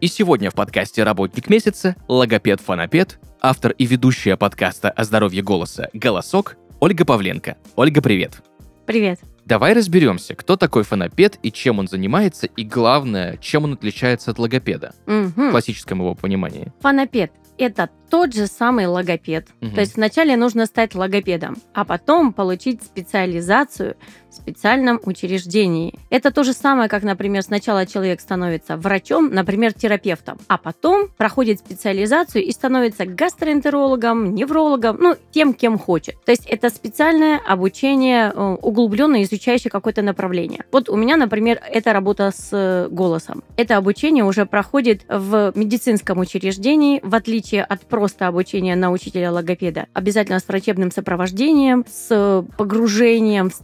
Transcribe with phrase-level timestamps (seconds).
[0.00, 6.56] и сегодня в подкасте «Работник месяца» логопед-фонопед, автор и ведущая подкаста о здоровье голоса «Голосок»
[6.80, 7.56] Ольга Павленко.
[7.74, 8.42] Ольга, привет.
[8.86, 9.18] Привет.
[9.44, 14.38] Давай разберемся, кто такой фонопед и чем он занимается, и главное, чем он отличается от
[14.38, 15.50] логопеда в Мгм.
[15.50, 16.72] классическом его понимании.
[16.80, 19.48] Фонопед– это тот же самый логопед.
[19.60, 19.74] Мгм.
[19.74, 23.96] То есть вначале нужно стать логопедом, а потом получить специализацию
[24.27, 25.94] в специальном учреждении.
[26.10, 31.58] Это то же самое, как, например, сначала человек становится врачом, например, терапевтом, а потом проходит
[31.58, 36.16] специализацию и становится гастроэнтерологом, неврологом, ну, тем, кем хочет.
[36.24, 40.64] То есть это специальное обучение, э, углубленно изучающее какое-то направление.
[40.72, 43.42] Вот у меня, например, это работа с э, голосом.
[43.56, 49.86] Это обучение уже проходит в медицинском учреждении, в отличие от просто обучения на учителя-логопеда.
[49.92, 53.54] Обязательно с врачебным сопровождением, с погружением в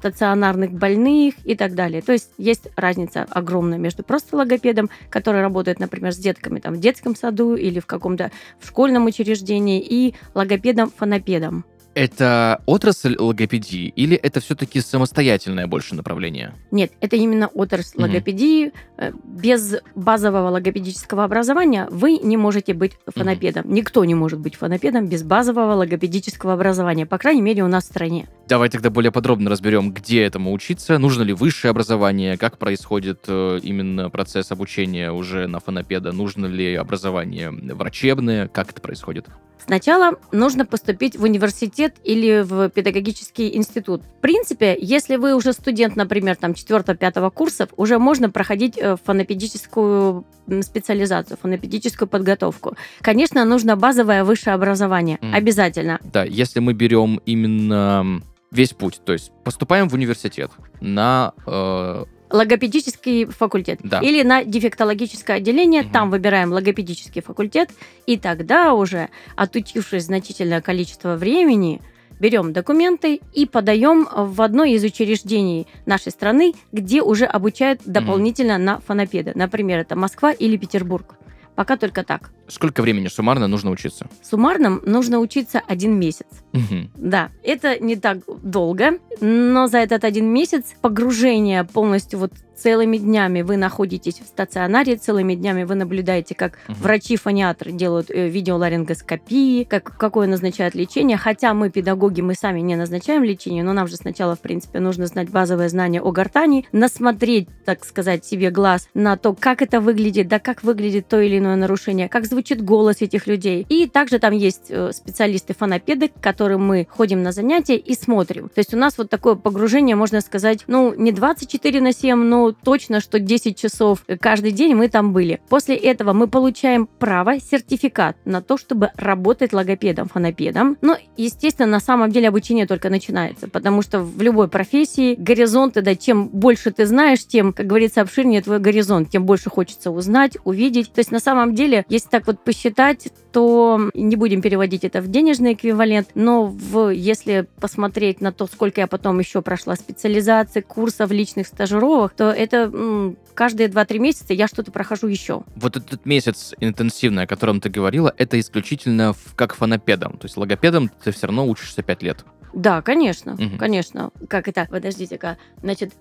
[0.54, 2.02] стационарных больных и так далее.
[2.02, 6.80] То есть есть разница огромная между просто логопедом, который работает, например, с детками там, в
[6.80, 11.64] детском саду или в каком-то в школьном учреждении, и логопедом-фонопедом.
[11.94, 16.54] Это отрасль логопедии или это все-таки самостоятельное больше направление?
[16.72, 18.02] Нет, это именно отрасль Мгм.
[18.02, 18.72] логопедии.
[18.98, 23.72] Э, Без базового логопедического образования вы не можете быть фонопедом.
[23.72, 27.88] Никто не может быть фонопедом без базового логопедического образования, по крайней мере, у нас в
[27.88, 28.26] стране.
[28.48, 33.60] Давай тогда более подробно разберем, где этому учиться, нужно ли высшее образование, как происходит э,
[33.62, 39.26] именно процесс обучения уже на фонопеда, нужно ли образование врачебное, как это происходит.
[39.64, 44.02] Сначала нужно поступить в университет или в педагогический институт.
[44.02, 50.24] В принципе, если вы уже студент, например, там 4-5 курсов, уже можно проходить э, фонопедическую
[50.62, 52.76] специализацию, фонопедическую подготовку.
[53.00, 55.18] Конечно, нужно базовое высшее образование.
[55.20, 55.34] Мгм.
[55.34, 56.00] Обязательно.
[56.12, 60.50] Да, если мы берем именно весь путь, то есть поступаем в университет
[60.80, 64.00] на э, логопедический факультет Да.
[64.00, 65.92] или на дефектологическое отделение, Мгм.
[65.92, 67.70] там выбираем логопедический факультет,
[68.06, 71.80] и тогда уже, отучившись значительное количество времени,
[72.20, 78.78] берем документы и подаем в одно из учреждений нашей страны, где уже обучают дополнительно на
[78.80, 79.32] фонопеда.
[79.34, 81.16] Например, это Москва или Петербург.
[81.54, 82.30] Пока только так.
[82.48, 84.06] Сколько времени суммарно нужно учиться?
[84.22, 86.26] Суммарно нужно учиться один месяц.
[86.52, 86.90] Мгм.
[86.96, 93.42] Да, это не так долго, но за этот один месяц погружение полностью вот целыми днями
[93.42, 96.78] вы находитесь в стационаре, целыми днями вы наблюдаете, как Мгм.
[96.80, 103.24] врачи-фониатры делают э, видеоларингоскопии, как, какое назначают лечение, хотя мы, педагоги, мы сами не назначаем
[103.24, 107.84] лечение, но нам же сначала, в принципе, нужно знать базовое знание о гортани, насмотреть, так
[107.84, 112.08] сказать, себе глаз на то, как это выглядит, да как выглядит то или иное нарушение,
[112.08, 113.64] как звучит голос этих людей.
[113.68, 118.48] И также там есть э, специалисты-фонопеды, к которым мы ходим на занятия и смотрим.
[118.48, 122.50] То есть у нас вот такое погружение, можно сказать, ну, не 24 на 7, но
[122.52, 125.40] точно, что 10 часов каждый день мы там были.
[125.48, 130.76] После этого мы получаем право, сертификат на то, чтобы работать логопедом, фонопедом.
[130.80, 135.94] Но, естественно, на самом деле обучение только начинается, потому что в любой профессии горизонты, да,
[135.94, 140.92] чем больше ты знаешь, тем, как говорится, обширнее твой горизонт, тем больше хочется узнать, увидеть.
[140.92, 145.08] То есть на самом деле, если так вот посчитать, то не будем переводить это в
[145.08, 151.10] денежный эквивалент, но в, если посмотреть на то, сколько я потом еще прошла специализации, курсов,
[151.10, 155.42] личных стажировок, то это м, каждые 2-3 месяца я что-то прохожу еще.
[155.56, 160.12] Вот этот месяц интенсивный, о котором ты говорила, это исключительно в- как фонопедом.
[160.18, 162.24] То есть логопедом ты все равно учишься 5 лет.
[162.54, 163.58] Да, конечно, Мгм.
[163.58, 164.10] конечно.
[164.28, 164.68] Как это?
[164.70, 165.38] Подождите-ка.
[165.60, 165.92] Значит,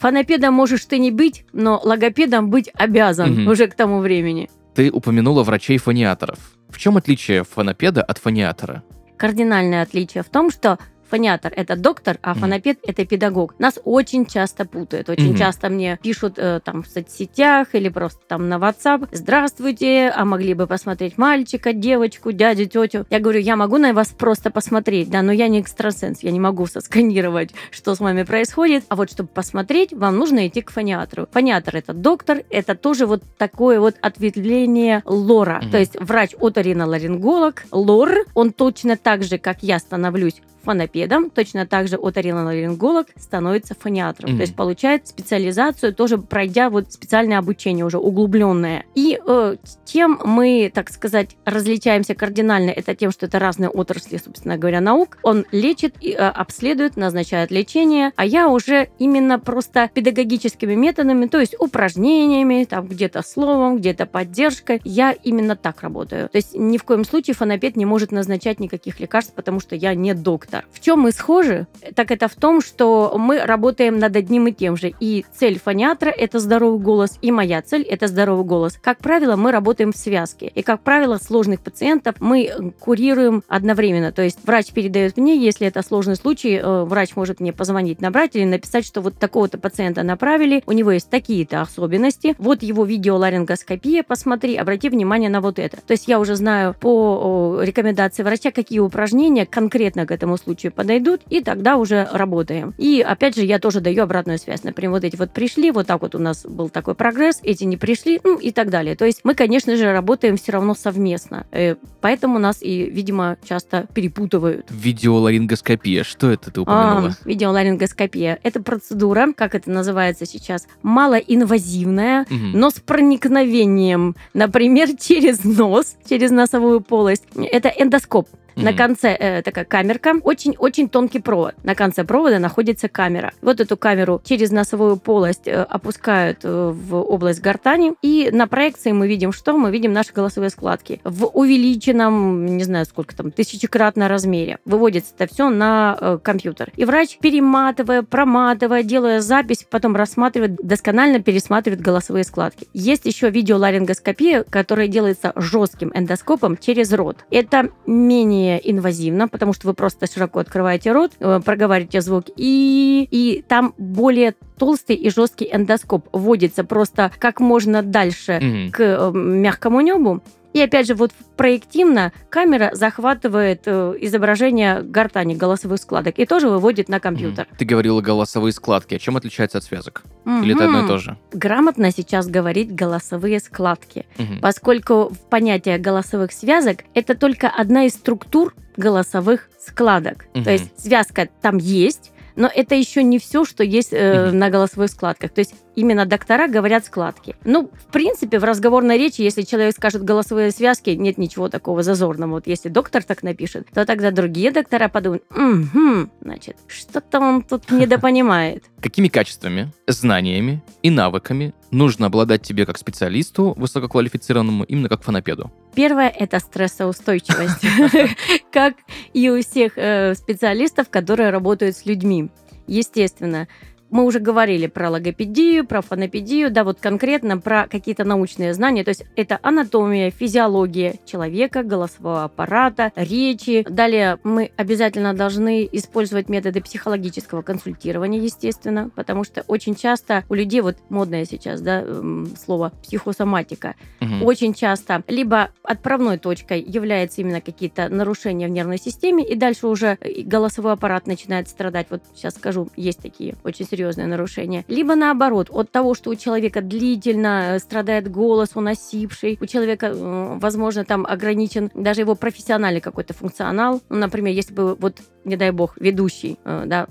[0.00, 3.48] фонопедом можешь ты не быть, но логопедом быть обязан Мгм.
[3.48, 4.48] уже к тому времени.
[4.78, 6.38] Ты упомянула врачей-фониаторов.
[6.68, 8.84] В чем отличие фонопеда от фониатора?
[9.16, 10.78] Кардинальное отличие в том, что
[11.10, 13.54] Фониатор– это доктор, а фонопед– это педагог.
[13.58, 15.08] Нас очень часто путают.
[15.08, 15.38] Очень Мгм.
[15.38, 19.08] часто мне пишут э, там в соцсетях или просто там на WhatsApp.
[19.12, 23.06] Здравствуйте, а могли бы посмотреть мальчика, девочку, дядю, тетю?
[23.10, 26.40] Я говорю, я могу на вас просто посмотреть, да, но я не экстрасенс, я не
[26.40, 28.84] могу сосканировать, что с вами происходит.
[28.88, 31.26] А вот чтобы посмотреть, вам нужно идти к фониатору.
[31.32, 35.60] Фониатор– это доктор, это тоже вот такое вот ответвление лора.
[35.62, 35.70] Мгм.
[35.70, 41.96] То есть врач-оториноларинголог, лор, он точно так же, как я становлюсь фонопедом, точно так же
[41.96, 44.30] оториноларинголог становится фониатром.
[44.30, 44.38] Мгм.
[44.38, 48.84] То есть получает специализацию, тоже пройдя вот специальное обучение уже углубленное.
[48.94, 54.56] И э, тем мы, так сказать, различаемся кардинально, это тем, что это разные отрасли, собственно
[54.58, 55.18] говоря, наук.
[55.22, 61.40] Он лечит, и, э, обследует, назначает лечение, а я уже именно просто педагогическими методами, то
[61.40, 66.28] есть упражнениями, там где-то словом, где-то поддержкой, я именно так работаю.
[66.28, 69.94] То есть ни в коем случае фонопед не может назначать никаких лекарств, потому что я
[69.94, 70.57] не доктор.
[70.70, 71.66] В чем мы схожи?
[71.94, 74.92] Так это в том, что мы работаем над одним и тем же.
[75.00, 78.78] И цель фониатра– это здоровый голос, и моя цель– это здоровый голос.
[78.80, 80.50] Как правило, мы работаем в связке.
[80.54, 84.12] И, как правило, сложных пациентов мы курируем одновременно.
[84.12, 88.36] То есть врач передает мне, если это сложный случай, э, врач может мне позвонить, набрать
[88.36, 94.02] или написать, что вот такого-то пациента направили, у него есть такие-то особенности, вот его видеоларингоскопия,
[94.02, 95.78] посмотри, обрати внимание на вот это.
[95.86, 101.20] То есть я уже знаю по рекомендации врача, какие упражнения конкретно к этому случаю подойдут,
[101.28, 102.74] и тогда уже работаем.
[102.78, 104.62] И опять же, я тоже даю обратную связь.
[104.64, 107.76] Например, вот эти вот пришли, вот так вот у нас был такой прогресс, эти не
[107.76, 108.96] пришли, ну и так далее.
[108.96, 111.46] То есть мы, конечно же, работаем все равно совместно.
[111.52, 114.66] Э, Поэтому нас и, видимо, часто перепутывают.
[114.70, 116.04] Видеоларингоскопия.
[116.04, 117.16] Что это ты упомянула?
[117.20, 118.38] А, видеоларингоскопия.
[118.42, 122.52] Это процедура, как это называется сейчас, малоинвазивная, Мгм.
[122.52, 127.24] но с проникновением, например, через нос, через носовую полость.
[127.36, 128.28] Это эндоскоп.
[128.58, 128.76] На Мгм.
[128.76, 131.54] конце э, такая камерка, очень-очень тонкий провод.
[131.62, 133.32] На конце провода находится камера.
[133.40, 138.90] Вот эту камеру через носовую полость э, опускают э, в область гортани, и на проекции
[138.92, 139.56] мы видим что?
[139.56, 144.58] Мы видим наши голосовые складки в увеличенном, не знаю сколько там, тысячекратно размере.
[144.64, 146.72] Выводится это все на э, компьютер.
[146.76, 152.66] И врач, перематывая, проматывая, делая запись, потом рассматривает, досконально пересматривает голосовые складки.
[152.72, 157.18] Есть еще видеоларингоскопия, которая делается жестким эндоскопом через рот.
[157.30, 163.44] Это менее инвазивно, потому что вы просто широко открываете рот, э, проговариваете звук, и, и
[163.46, 168.70] там более толстый и жесткий эндоскоп вводится просто как можно дальше Мгм.
[168.72, 170.22] к э, мягкому небу.
[170.54, 176.88] И опять же, вот проективно камера захватывает э, изображение гортани, голосовых складок и тоже выводит
[176.88, 177.46] на компьютер.
[177.50, 177.56] Мгм.
[177.58, 178.94] Ты говорила голосовые складки.
[178.94, 180.02] А чем отличается от связок?
[180.26, 181.16] Или это одно и то же?
[181.32, 184.40] Грамотно сейчас говорить голосовые складки, Мгм.
[184.40, 190.26] поскольку в понятие голосовых связок это только одна из структур голосовых складок.
[190.34, 190.44] Мгм.
[190.44, 194.38] То есть связка там есть, но это еще не все, что есть э, Мгм.
[194.38, 195.30] на голосовых складках.
[195.32, 197.36] То есть именно доктора говорят складки.
[197.44, 202.32] Ну, в принципе, в разговорной речи, если человек скажет голосовые связки, нет ничего такого зазорного.
[202.32, 207.70] Вот если доктор так напишет, то тогда другие доктора подумают, «Мгм, значит, что-то он тут
[207.70, 208.64] недопонимает.
[208.80, 215.52] Какими качествами, знаниями и навыками нужно обладать тебе как специалисту высококвалифицированному, именно как фонопеду?
[215.74, 217.64] Первое– это стрессоустойчивость,
[218.52, 218.74] как
[219.12, 222.30] и у всех э, специалистов, которые работают с людьми.
[222.66, 223.46] Естественно,
[223.90, 228.84] мы уже говорили про логопедию, про фонопедию, да, вот конкретно про какие-то научные знания.
[228.84, 233.66] То есть это анатомия, физиология человека, голосового аппарата, речи.
[233.68, 240.60] Далее мы обязательно должны использовать методы психологического консультирования, естественно, потому что очень часто у людей,
[240.60, 244.22] вот модное сейчас, да, м, слово психосоматика, Мгм.
[244.24, 249.98] очень часто либо отправной точкой является именно какие-то нарушения в нервной системе, и дальше уже
[250.24, 251.86] голосовой аппарат начинает страдать.
[251.90, 254.64] Вот сейчас скажу, есть такие очень серьезные нарушения.
[254.68, 259.86] Либо наоборот, от того, что у человека длительно э, страдает голос, он осипший, у человека,
[259.86, 263.80] э, возможно, там ограничен даже его профессиональный какой-то функционал.
[263.88, 266.88] Ну, например, если бы вот не дай бог, ведущий, э, да,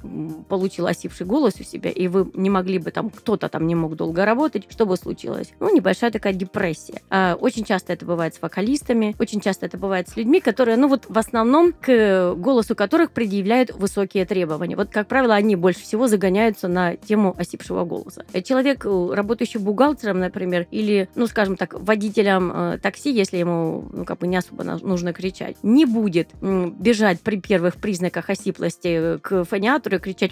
[0.48, 3.96] получил осипший голос у себя, и вы не могли бы там, кто-то там не мог
[3.96, 5.54] долго работать, что бы случилось?
[5.60, 7.02] Ну, небольшая такая депрессия.
[7.10, 10.88] А, Очень часто это бывает с вокалистами, очень часто это бывает с людьми, которые, ну
[10.88, 14.76] вот в основном к голосу которых предъявляют высокие требования.
[14.76, 18.26] Вот, как правило, они больше всего загоняются на тему осипшего голоса.
[18.34, 24.06] Э, Человек, э, работающий бухгалтером, например, или, ну, скажем так, водителем такси, если ему, ну,
[24.06, 29.44] как бы не особо нужно кричать, не будет бежать при первых признаках осиплости э, к
[29.44, 30.32] фониатору и кричать,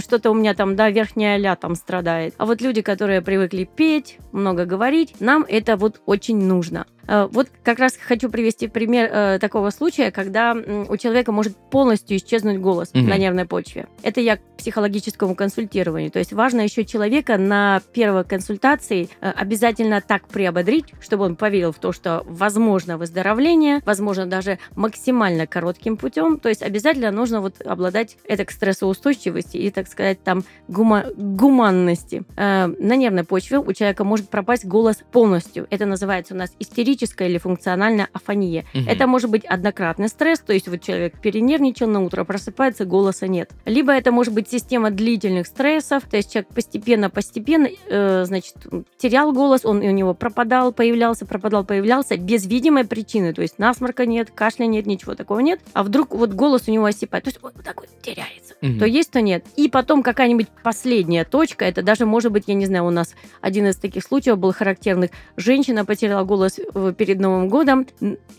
[0.00, 2.34] что-то у меня там, да, верхняя ля там страдает.
[2.38, 6.86] А вот люди, которые привыкли петь, много говорить, нам это вот очень нужно.
[7.06, 10.52] Э, Вот как раз хочу привести пример э, такого случая, когда
[10.88, 13.08] у человека может полностью исчезнуть голос Мгм.
[13.08, 13.86] на нервной почве.
[14.02, 16.10] Это я к психологическому консультированию.
[16.10, 21.72] То есть важно еще человека на первой консультации э, обязательно так приободрить, чтобы он поверил
[21.72, 26.38] в то, что возможно выздоровление, возможно даже максимально коротким путем.
[26.38, 32.22] То есть обязательно нужно вот обладать этой стрессоустойчивости и, так сказать, там гума- гуманности.
[32.36, 35.66] Э, на нервной почве у человека может пропасть голос полностью.
[35.70, 38.64] Это называется у нас истерический истерическая или функциональная афония.
[38.74, 38.88] Мгм.
[38.88, 43.50] Это может быть однократный стресс, то есть вот человек перенервничал на утро, просыпается, голоса нет.
[43.64, 48.54] Либо это может быть система длительных стрессов, то есть человек постепенно-постепенно, э, значит,
[48.96, 54.06] терял голос, он у него пропадал, появлялся, пропадал, появлялся, без видимой причины, то есть насморка
[54.06, 57.42] нет, кашля нет, ничего такого нет, а вдруг вот голос у него осипает, то есть
[57.42, 58.54] вот так вот теряется.
[58.60, 58.78] Мгм.
[58.78, 59.44] То есть, то нет.
[59.56, 63.66] И потом какая-нибудь последняя точка, это даже может быть, я не знаю, у нас один
[63.66, 65.10] из таких случаев был характерных.
[65.36, 67.86] Женщина потеряла голос э, перед Новым годом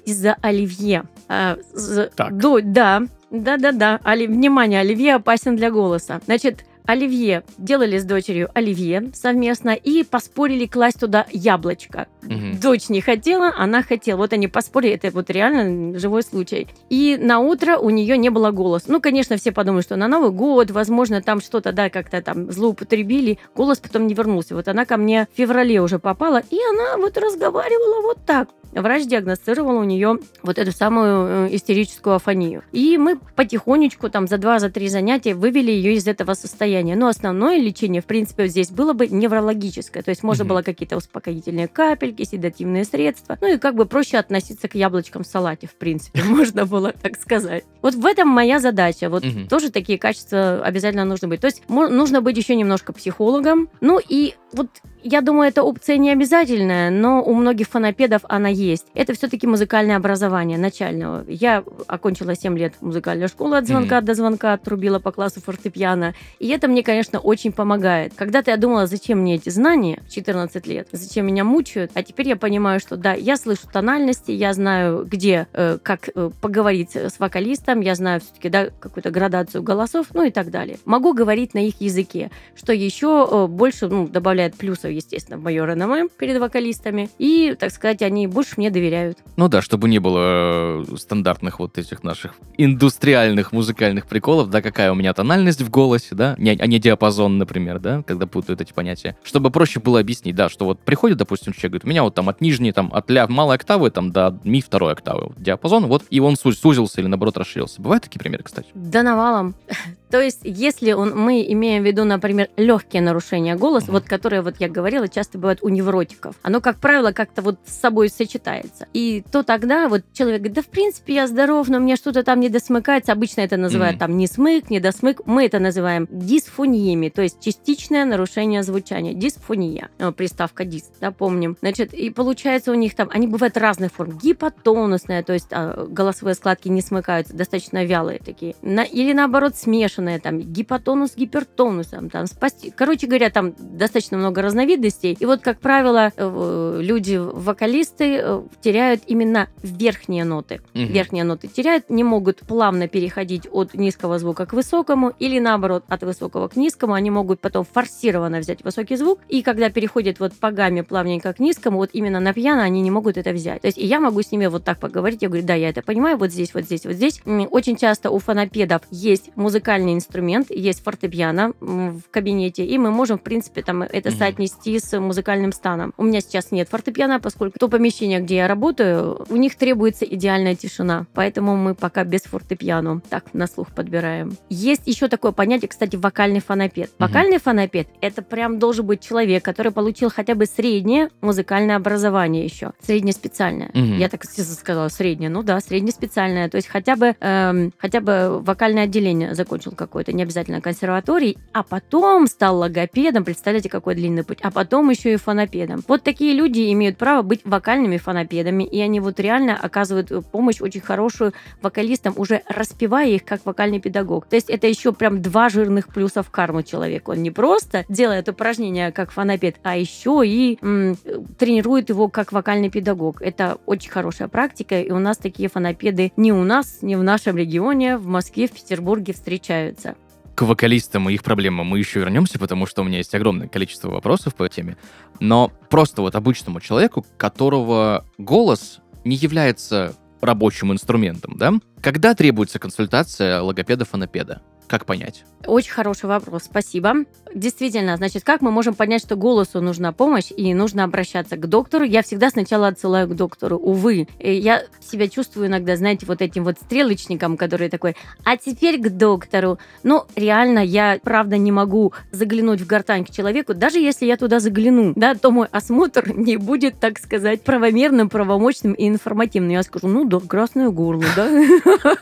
[0.06, 1.04] из-за оливье.
[1.28, 2.38] А, з- Так.
[2.38, 4.00] до- да, да-да-да.
[4.04, 6.22] Оли- Внимание, оливье опасен для голоса.
[6.25, 12.08] Значит, оливье делали с дочерью оливье совместно и поспорили класть туда яблочко.
[12.24, 12.60] Мгм.
[12.60, 14.18] Дочь не хотела, она хотела.
[14.18, 16.68] Вот они поспорили, это вот реально живой случай.
[16.89, 18.86] И на утро у нее не было голоса.
[18.89, 23.39] Ну, конечно, все подумали, что на Новый год, возможно, там что-то, да, как-то там злоупотребили.
[23.56, 24.56] Голос потом не вернулся.
[24.56, 28.50] Вот она ко мне в феврале уже попала, и она вот разговаривала вот так.
[28.82, 32.63] Врач диагностировал у нее вот эту самую э, истерическую афонию.
[32.72, 36.96] И мы потихонечку, там, за два, за три занятия вывели ее из этого состояния.
[36.96, 40.03] Но основное лечение, в принципе, здесь было бы неврологическое.
[40.03, 40.50] То есть можно Мгм.
[40.50, 43.38] было какие-то успокоительные капельки, седативные средства.
[43.41, 47.17] Ну и как бы проще относиться к яблочкам в салате, в принципе, можно было так
[47.20, 47.63] сказать.
[47.82, 49.10] Вот в этом моя задача.
[49.10, 49.48] Вот Мгм.
[49.48, 51.41] тоже такие качества обязательно нужно быть.
[51.41, 53.70] То есть нужно быть еще немножко психологом.
[53.82, 54.68] Ну и вот
[55.08, 58.88] я думаю, эта опция не обязательная, но у многих фонопедов она есть.
[58.96, 61.24] Это все-таки музыкальное образование начального.
[61.28, 66.16] Я окончила 7 лет музыкальную школу от звонка до звонка, отрубила по классу фортепиано.
[66.40, 68.14] И это мне, конечно, очень помогает.
[68.16, 72.30] Когда-то я думала, зачем мне эти знания в 14 лет, зачем меня мучают, а теперь
[72.30, 77.20] я понимаю, что да, я слышу тональности, я знаю, где, э, как э, поговорить с
[77.20, 80.80] вокалистом, я знаю все-таки, да, какую-то градацию голосов, ну и так далее.
[80.86, 85.66] Могу говорить на их языке, что еще э, больше, ну, добавляет плюсов, естественно, в мое
[85.66, 87.10] реноме перед вокалистами.
[87.18, 89.18] И, так сказать, они больше мне доверяют.
[89.36, 94.92] Ну да, чтобы не было э, стандартных вот этих наших индустриальных музыкальных приколов, да, какая
[94.92, 98.74] у меня тональность в голосе, да, не, а не диапазон, например, да, когда путают эти
[98.74, 99.18] понятия.
[99.24, 102.30] Чтобы проще было объяснить, да, что вот приходит, допустим, человек, говорит, у меня вот там
[102.30, 106.04] от нижней, там, от ля малой октавы, там, до ми второй октавы вот диапазон, вот,
[106.10, 107.82] и он су- сузился или, наоборот, расширился.
[107.82, 108.68] Бывают такие примеры, кстати?
[108.74, 109.56] Да навалом.
[110.10, 114.55] То есть, если он, мы имеем в виду, например, легкие нарушения голоса, вот которые, вот
[114.58, 118.88] я говорила, часто бывают у невротиков, оно, как правило, как-то вот с собой сочетается.
[118.91, 122.39] И то тогда вот человек говорит, да, в принципе, я здоров, но мне что-то там
[122.39, 123.12] не досмыкается.
[123.12, 124.00] Обычно это называют Мгм.
[124.00, 125.22] там не смык, не досмык.
[125.27, 129.13] Мы это называем дисфониями, то есть частичное нарушение звучания.
[129.13, 129.89] Дисфония.
[130.17, 131.55] Приставка дис, да, помним.
[131.62, 134.17] Значит, и получается у них там, они бывают разных форм.
[134.17, 138.55] Гипотонусная, то есть а, голосовые складки не смыкаются, достаточно вялые такие.
[138.63, 142.72] На- или наоборот смешанные, там, гипотонус с гипертонусом, там, спасти.
[142.75, 145.17] Короче говоря, там достаточно много разновидностей.
[145.19, 150.62] И вот, как правило, э, люди, вокалисты э, теряют именно верхние ноты.
[150.74, 150.86] Мгм.
[150.88, 156.03] Верхние ноты теряют, не могут плавно переходить от низкого звука к высокому, или наоборот, от
[156.03, 160.51] высокого к низкому, они могут потом форсированно взять высокий звук, и когда переходят вот по
[160.51, 163.62] гамме плавненько к низкому, вот именно на пьяно они не могут это взять.
[163.62, 165.81] То есть и я могу с ними вот так поговорить, я говорю, да, я это
[165.81, 167.22] понимаю, вот здесь, вот здесь, вот здесь.
[167.25, 173.22] Очень часто у фонопедов есть музыкальный инструмент, есть фортепиано в кабинете, и мы можем, в
[173.22, 174.20] принципе, там это Мгм.
[174.20, 175.94] соотнести с музыкальным станом.
[175.98, 180.56] У меня сейчас нет фортепиано, поскольку то помещение, где я работаю, у них требуется идеальная
[180.56, 184.38] тишина, поэтому мы пока без фортепиано так на слух подбираем.
[184.50, 186.92] Есть еще такое понятие, кстати, вокальный фонопед.
[187.00, 192.72] Вокальный фонопед— это прям должен быть человек, который получил хотя бы среднее музыкальное образование еще,
[192.82, 193.70] среднеспециальное.
[193.74, 193.98] Мгм.
[193.98, 198.84] Я так сказала, среднее, ну да, среднеспециальное, то есть хотя бы, эм, хотя бы вокальное
[198.84, 204.52] отделение закончил какое-то, не обязательно консерваторий, а потом стал логопедом, представляете, какой длинный путь, а
[204.52, 205.84] потом еще и фонопедом.
[205.88, 210.62] Вот такие люди имеют право быть вокальными фонопедами, и они вот реально оказывают э, помощь
[210.62, 214.28] очень хорошую вокалистам, уже распевая их как вокальный педагог.
[214.28, 217.12] То есть это еще прям два жирных плюса в карму человеку.
[217.12, 220.98] Он не просто делает упражнения как фонопед, а еще и м,
[221.38, 223.22] тренирует его как вокальный педагог.
[223.22, 227.38] Это очень хорошая практика, и у нас такие фонопеды не у нас, не в нашем
[227.38, 229.96] регионе, в Москве, в Петербурге встречаются.
[230.36, 233.89] К вокалистам и их проблемам мы еще вернемся, потому что у меня есть огромное количество
[233.89, 234.77] вопросов по теме.
[235.20, 241.54] Но просто вот обычному человеку, которого голос не является рабочим инструментом, да?
[241.82, 244.42] Когда требуется консультация логопеда-фонопеда?
[244.67, 245.24] Как понять?
[245.48, 247.05] Очень хороший вопрос, спасибо.
[247.34, 251.84] Действительно, значит, как мы можем понять, что голосу нужна помощь и нужно обращаться к доктору?
[251.84, 253.57] Я всегда сначала отсылаю к доктору.
[253.57, 258.89] Увы, я себя чувствую иногда, знаете, вот этим вот стрелочником, который такой, а теперь к
[258.89, 259.60] доктору.
[259.84, 263.53] Ну, реально, я, правда, не могу заглянуть в гортань к человеку.
[263.53, 268.74] Даже если я туда загляну, да, то мой осмотр не будет, так сказать, правомерным, правомочным
[268.74, 269.51] и информативным.
[269.51, 271.29] Я скажу, ну да, красное горло, да?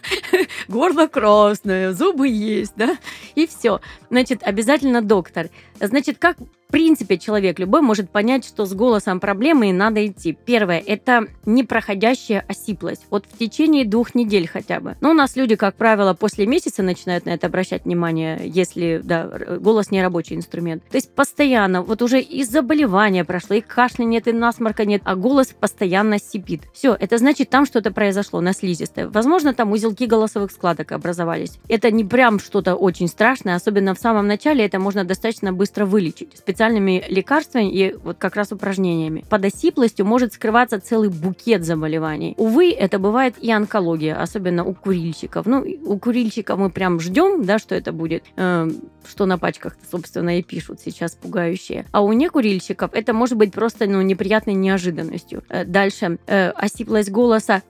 [0.68, 2.98] Горло красное, зубы есть, да?
[3.36, 3.82] и все.
[4.10, 5.50] Значит, обязательно доктор.
[5.80, 6.38] Значит, как
[6.74, 10.36] принципе, человек любой может понять, что с голосом проблемы и надо идти.
[10.44, 13.04] Первое– это непроходящая осиплость.
[13.12, 14.98] Вот в течение двух недель хотя бы.
[15.00, 19.30] Но у нас люди, как правило, после месяца начинают на это обращать внимание, если да,
[19.60, 20.84] голос не рабочий инструмент.
[20.90, 25.16] То есть постоянно, вот уже и заболевания прошло, и кашля нет, и насморка нет, а
[25.16, 26.64] голос постоянно сипит.
[26.74, 29.08] Все, это значит, там что-то произошло на слизистой.
[29.10, 31.60] Возможно, там узелки голосовых складок образовались.
[31.68, 36.36] Это не прям что-то очень страшное, особенно в самом начале это можно достаточно быстро вылечить.
[36.36, 39.26] Специально специальными лекарствами и вот как раз упражнениями.
[39.30, 42.36] Под осиплостью может скрываться целый букет заболеваний.
[42.38, 45.46] Увы, это бывает и онкология, особенно у курильщиков.
[45.46, 48.70] Ну, у курильщиков мы прям ждем, да, что это будет, э,
[49.06, 51.86] что на пачках, собственно, и пишут сейчас пугающие.
[51.92, 55.44] А у некурильщиков это может быть просто ну, неприятной неожиданностью.
[55.50, 57.62] Э, дальше, э, осиплость голоса,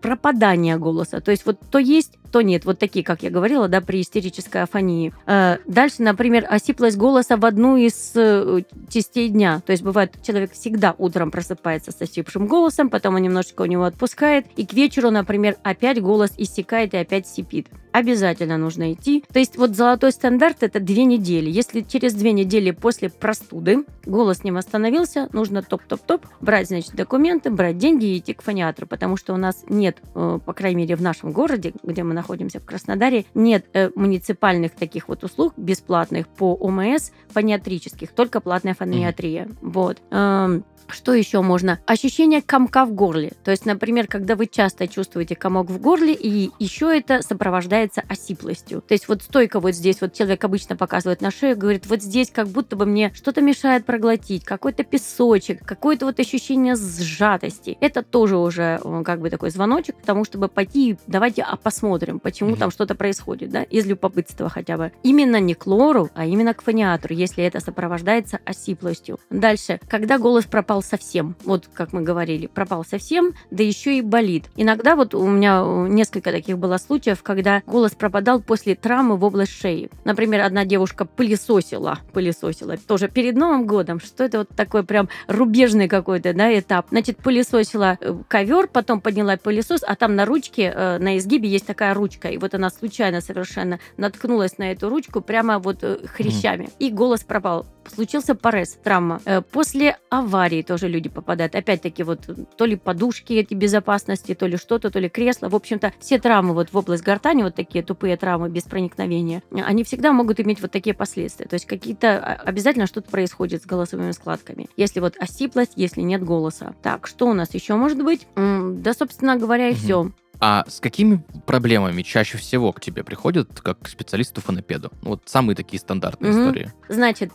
[0.00, 1.20] пропадание голоса.
[1.20, 2.64] То есть вот то есть, то нет.
[2.64, 5.12] Вот такие, как я говорила, да, при истерической афонии.
[5.26, 9.62] Э, дальше, например, осиплость голоса в одну из э, частей дня.
[9.64, 13.84] То есть бывает, человек всегда утром просыпается с осипшим голосом, потом он немножечко у него
[13.84, 19.24] отпускает, и к вечеру, например, опять голос иссякает и опять сипит обязательно нужно идти.
[19.32, 21.50] То есть вот золотой стандарт это две недели.
[21.50, 27.78] Если через две недели после простуды голос не восстановился, нужно топ-топ-топ брать, значит, документы, брать
[27.78, 31.02] деньги и идти к фониатру, потому что у нас нет, э, по крайней мере, в
[31.02, 36.54] нашем городе, где мы находимся, в Краснодаре, нет э, муниципальных таких вот услуг бесплатных по
[36.54, 39.44] ОМС фониатрических, только платная фониатрия.
[39.44, 39.56] Mm-hmm.
[39.62, 40.02] Вот.
[40.10, 41.80] Эм, что еще можно?
[41.86, 43.32] Ощущение комка в горле.
[43.44, 48.82] То есть, например, когда вы часто чувствуете комок в горле, и еще это сопровождается осиплостью.
[48.82, 52.30] То есть вот стойка вот здесь, вот человек обычно показывает на шею, говорит, вот здесь
[52.30, 57.76] как будто бы мне что-то мешает проглотить, какой-то песочек, какое-то вот ощущение сжатости.
[57.80, 62.20] Это тоже уже э, как бы такой звоночек к тому, чтобы пойти, давайте а посмотрим,
[62.20, 62.58] почему mm-hmm.
[62.58, 64.92] там что-то происходит, да, из любопытства хотя бы.
[65.02, 69.18] Именно не к лору, а именно к фониатру, если это сопровождается осиплостью.
[69.30, 71.36] Дальше, когда голос пропал пропал совсем.
[71.44, 74.44] Вот как мы говорили, пропал совсем, да еще и болит.
[74.56, 79.24] Иногда вот у меня э, несколько таких было случаев, когда голос пропадал после травмы в
[79.24, 79.90] область шеи.
[80.04, 84.00] Например, одна девушка пылесосила, пылесосила, тоже перед Новым годом.
[84.00, 86.86] Что это вот такой прям рубежный какой-то, да, этап.
[86.90, 91.66] Значит, пылесосила э, ковер, потом подняла пылесос, а там на ручке, э, на изгибе есть
[91.66, 92.28] такая ручка.
[92.28, 96.64] И вот она случайно совершенно наткнулась на эту ручку прямо вот хрящами.
[96.64, 96.72] Mm.
[96.78, 97.66] И голос пропал.
[97.94, 99.20] Случился порез, травма.
[99.52, 101.54] После аварии тоже люди попадают.
[101.54, 105.48] Опять-таки, вот то ли подушки эти безопасности, то ли что-то, то ли кресло.
[105.48, 109.84] В общем-то, все травмы вот в область гортани, вот такие тупые травмы без проникновения, они
[109.84, 111.46] всегда могут иметь вот такие последствия.
[111.46, 114.68] То есть какие-то а, обязательно что-то происходит с голосовыми складками.
[114.76, 116.74] Если вот осиплость, если нет голоса.
[116.82, 118.26] Так, что у нас еще может быть?
[118.36, 119.78] Да, собственно говоря, и угу.
[119.78, 120.12] все.
[120.42, 124.90] А с какими проблемами чаще всего к тебе приходят как к специалисту-фонопеду?
[125.02, 126.40] Вот самые такие стандартные угу.
[126.40, 126.72] истории.
[126.88, 127.30] Значит,